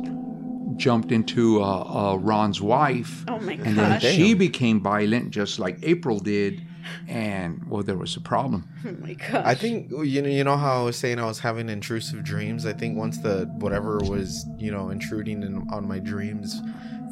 [0.75, 5.79] jumped into uh, uh, Ron's wife, oh my and then she became violent, just like
[5.81, 6.61] April did.
[7.07, 8.67] And well, there was a problem.
[8.87, 9.45] Oh my gosh.
[9.45, 12.65] I think you know you know how I was saying I was having intrusive dreams.
[12.65, 16.61] I think once the whatever was you know intruding in, on my dreams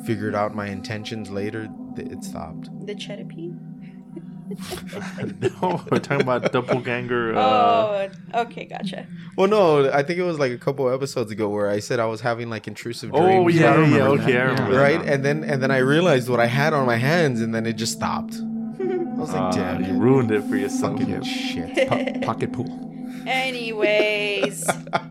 [0.06, 2.70] figured out my intentions later, th- it stopped.
[2.86, 3.58] the Chetapine.
[5.42, 7.34] no, we're talking about doppelganger.
[7.46, 9.08] Uh, oh, okay, gotcha.
[9.36, 12.06] Well, no, I think it was like a couple episodes ago where I said I
[12.06, 13.26] was having like intrusive dreams.
[13.26, 14.42] oh yeah, Yeah, I yeah, remember okay, that.
[14.42, 14.78] I remember Yeah.
[14.78, 17.54] that right and then and then i realized what i had on my hands and
[17.54, 18.36] then it just stopped
[19.18, 21.00] i was like Ah, damn you ruined it for yourself.
[21.00, 21.22] fucking Yeah.
[21.22, 22.70] shit Po- pocket pool.
[23.26, 24.68] Anyways,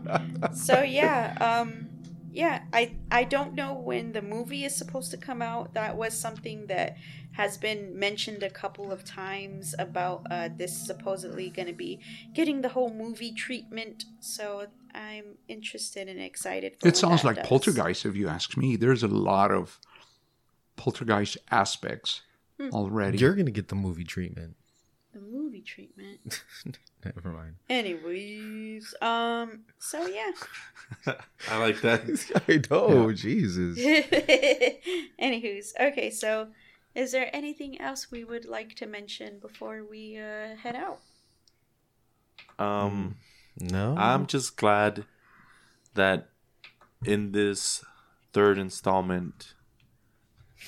[0.53, 1.89] so yeah, um,
[2.31, 5.73] yeah, I I don't know when the movie is supposed to come out.
[5.73, 6.95] That was something that
[7.33, 11.99] has been mentioned a couple of times about uh, this supposedly going to be
[12.33, 14.05] getting the whole movie treatment.
[14.21, 16.77] So I'm interested and excited.
[16.79, 17.47] For It sounds like does.
[17.47, 18.77] poltergeist, if you ask me.
[18.77, 19.79] There's a lot of
[20.77, 22.21] poltergeist aspects
[22.59, 22.69] Hmm.
[22.71, 23.17] already.
[23.17, 24.55] you're gonna get the movie treatment
[25.13, 26.43] The movie treatment.
[27.05, 30.31] never mind Anyways, um, so yeah.
[31.49, 32.01] I like that.
[32.47, 33.77] i know jesus
[35.19, 36.47] Anywho's, okay, so
[36.93, 40.99] is there anything else we would like to mention before we uh, head out?
[42.57, 43.17] Um,
[43.59, 45.05] no I'm just glad
[45.93, 46.29] that
[47.03, 47.83] in this
[48.31, 49.53] third installment,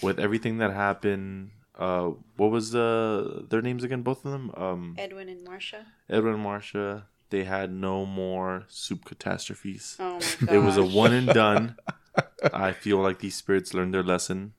[0.01, 4.01] with everything that happened, uh, what was the their names again?
[4.01, 5.85] Both of them, um, Edwin and Marcia.
[6.09, 7.07] Edwin and Marcia.
[7.29, 9.97] They had no more soup catastrophes.
[9.99, 10.49] Oh my god.
[10.55, 11.75] It was a one and done.
[12.53, 14.53] I feel like these spirits learned their lesson,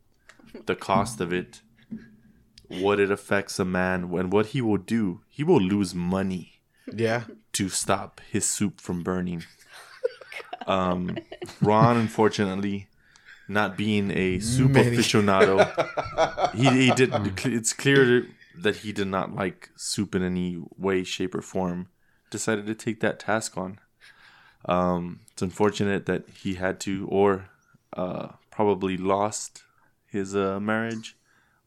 [0.67, 1.63] the cost of it,
[2.69, 5.23] what it affects a man, and what he will do.
[5.29, 6.61] He will lose money
[6.95, 9.45] yeah to stop his soup from burning.
[10.67, 11.17] Um,
[11.63, 12.88] Ron, unfortunately,
[13.49, 14.97] not being a soup Many.
[14.97, 17.13] aficionado, he, he did.
[17.47, 18.27] It's clear
[18.61, 21.89] that he did not like soup in any way, shape, or form.
[22.31, 23.79] Decided to take that task on.
[24.67, 27.49] Um, it's unfortunate that he had to, or
[27.97, 29.63] uh, probably lost
[30.07, 31.17] his uh, marriage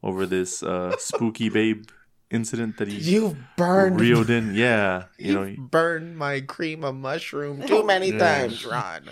[0.03, 1.85] over this uh, spooky babe
[2.29, 4.53] incident that he you've burned reeled in.
[4.53, 8.19] Yeah, you know, you've burned my cream of mushroom too many Yeah.
[8.19, 9.09] times ron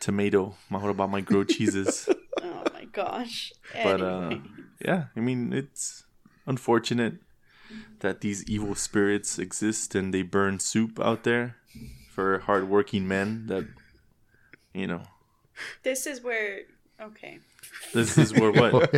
[0.00, 0.56] tomato.
[0.68, 2.08] my What about my grilled cheeses?
[2.42, 3.52] Oh my gosh.
[3.82, 4.38] but uh,
[4.82, 6.04] yeah, I mean it's
[6.46, 7.14] unfortunate
[8.00, 11.56] that these evil spirits exist and they burn soup out there
[12.10, 13.46] for hardworking men.
[13.46, 13.66] That
[14.72, 15.02] you know,
[15.82, 16.60] this is where
[17.00, 17.40] okay.
[17.92, 18.90] this is where what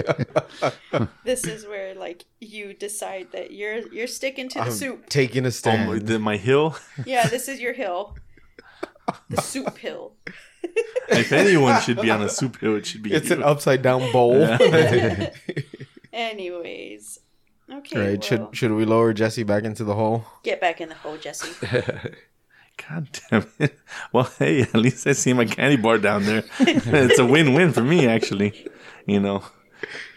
[1.24, 5.08] This is where like you decide that you're you're sticking to the i'm soup.
[5.08, 6.76] taking a oh, stand the, my hill.
[7.04, 8.16] Yeah, this is your hill.
[9.28, 10.14] The soup hill.
[11.08, 13.12] If anyone should be on a soup hill, it should be.
[13.12, 13.36] it's you.
[13.36, 15.30] an upside down bowl Yeah.
[16.12, 17.18] Anyways.
[17.70, 17.98] Okay.
[17.98, 20.94] right well, should should we lower jesse back into the hole get back in the
[20.94, 21.52] hole, Jesse.
[22.88, 23.78] God damn it.
[24.12, 26.44] Well, hey, at least I see my candy bar down there.
[26.60, 28.66] it's a win win for me, actually.
[29.06, 29.44] You know,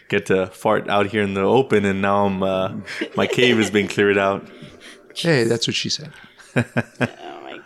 [0.08, 2.74] get to fart out here in the open, and now I'm uh,
[3.16, 4.48] my cave has been cleared out.
[5.14, 6.12] Hey, that's what she said.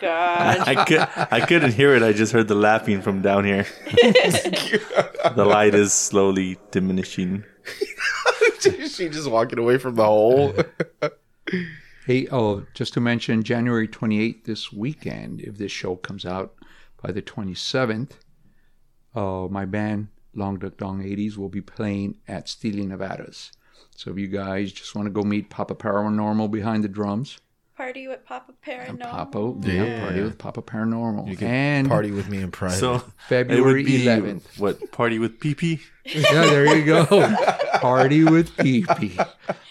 [0.00, 0.58] God.
[0.68, 0.98] I could
[1.30, 2.02] I couldn't hear it.
[2.02, 3.66] I just heard the laughing from down here.
[3.86, 7.44] the light is slowly diminishing.
[8.60, 10.54] she just walking away from the hole.
[12.06, 16.54] Hey, oh, just to mention, January 28th this weekend, if this show comes out
[17.00, 18.12] by the 27th,
[19.14, 23.52] uh, my band, Long Duck Dong 80s, will be playing at Steely Nevadas.
[23.94, 27.38] So if you guys just want to go meet Papa Paranormal behind the drums,
[27.80, 29.00] Party with Papa Paranormal.
[29.00, 31.26] Papa, yeah, party with Papa Paranormal.
[31.30, 32.76] You can and party with me in private.
[32.76, 34.60] So February 11th.
[34.60, 35.80] what party with PP?
[36.04, 37.06] Yeah, there you go.
[37.80, 39.26] Party with PP.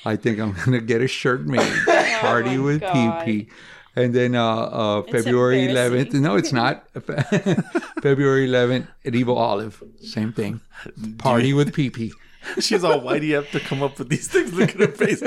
[0.06, 1.72] I think I'm gonna get a shirt made.
[2.20, 3.28] Party Oh with God.
[3.28, 3.48] PP.
[3.96, 6.14] And then uh, uh, February 11th.
[6.14, 6.90] No, it's not.
[8.02, 9.84] February 11th at Evil Olive.
[10.02, 10.62] Same thing.
[11.20, 12.12] Party with PP.
[12.60, 14.54] She's all why do you have to come up with these things?
[14.54, 15.22] Look at her face.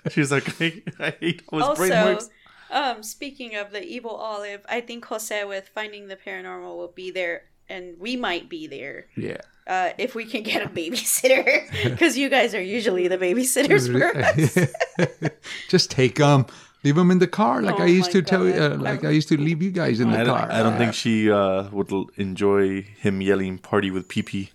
[0.10, 2.30] She's like, I, I hate how his brain works.
[2.70, 7.10] um, speaking of the evil olive, I think Jose with finding the paranormal will be
[7.10, 9.38] there, and we might be there Yeah.
[9.66, 11.46] uh, if we can get a babysitter,
[11.90, 15.30] because you guys are usually the babysitters for us.
[15.68, 16.46] Just take them.
[16.84, 19.04] Leave them in the car, like Oh I used my to tell you, uh, like
[19.04, 20.48] I used to leave you guys in the I car.
[20.48, 24.50] I don't think she uh, would enjoy him yelling "party with PP."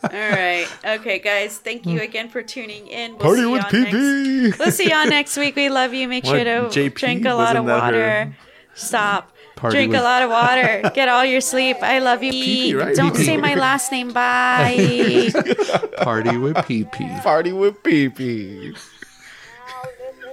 [0.03, 2.03] All right, okay, guys, thank you hmm.
[2.03, 3.11] again for tuning in.
[3.11, 5.55] We'll Party see with y'all next- We'll see y'all next week.
[5.55, 6.07] We love you.
[6.07, 6.93] Make What, sure to JP?
[6.95, 8.25] drink a lot of Wasn't that water.
[8.25, 8.35] her?
[8.73, 9.31] Stop.
[9.55, 10.89] Party drink with- a lot of water.
[10.95, 11.77] Get all your sleep.
[11.83, 12.31] I love you.
[12.33, 12.95] PP, right?
[12.95, 13.25] Don't PP.
[13.25, 14.11] say my last name.
[14.11, 15.29] Bye.
[15.97, 17.21] Party with PP.
[17.21, 18.75] Party with PP.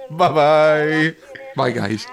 [0.09, 1.15] Bye bye.
[1.55, 2.07] Bye, guys.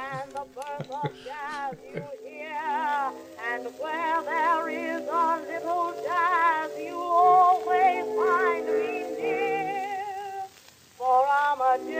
[11.58, 11.96] I'm a jazz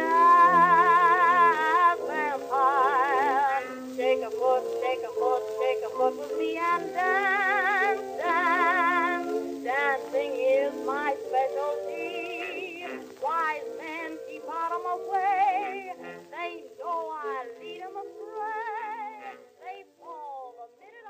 [2.07, 3.65] vampire.
[3.97, 9.65] Shake a foot, shake a foot, shake a foot with me and dance, dance.
[9.65, 12.85] Dancing is my specialty.
[13.25, 15.95] Wise men keep out of my way.
[16.31, 19.41] They know I lead them astray.
[19.63, 21.06] They fall the minute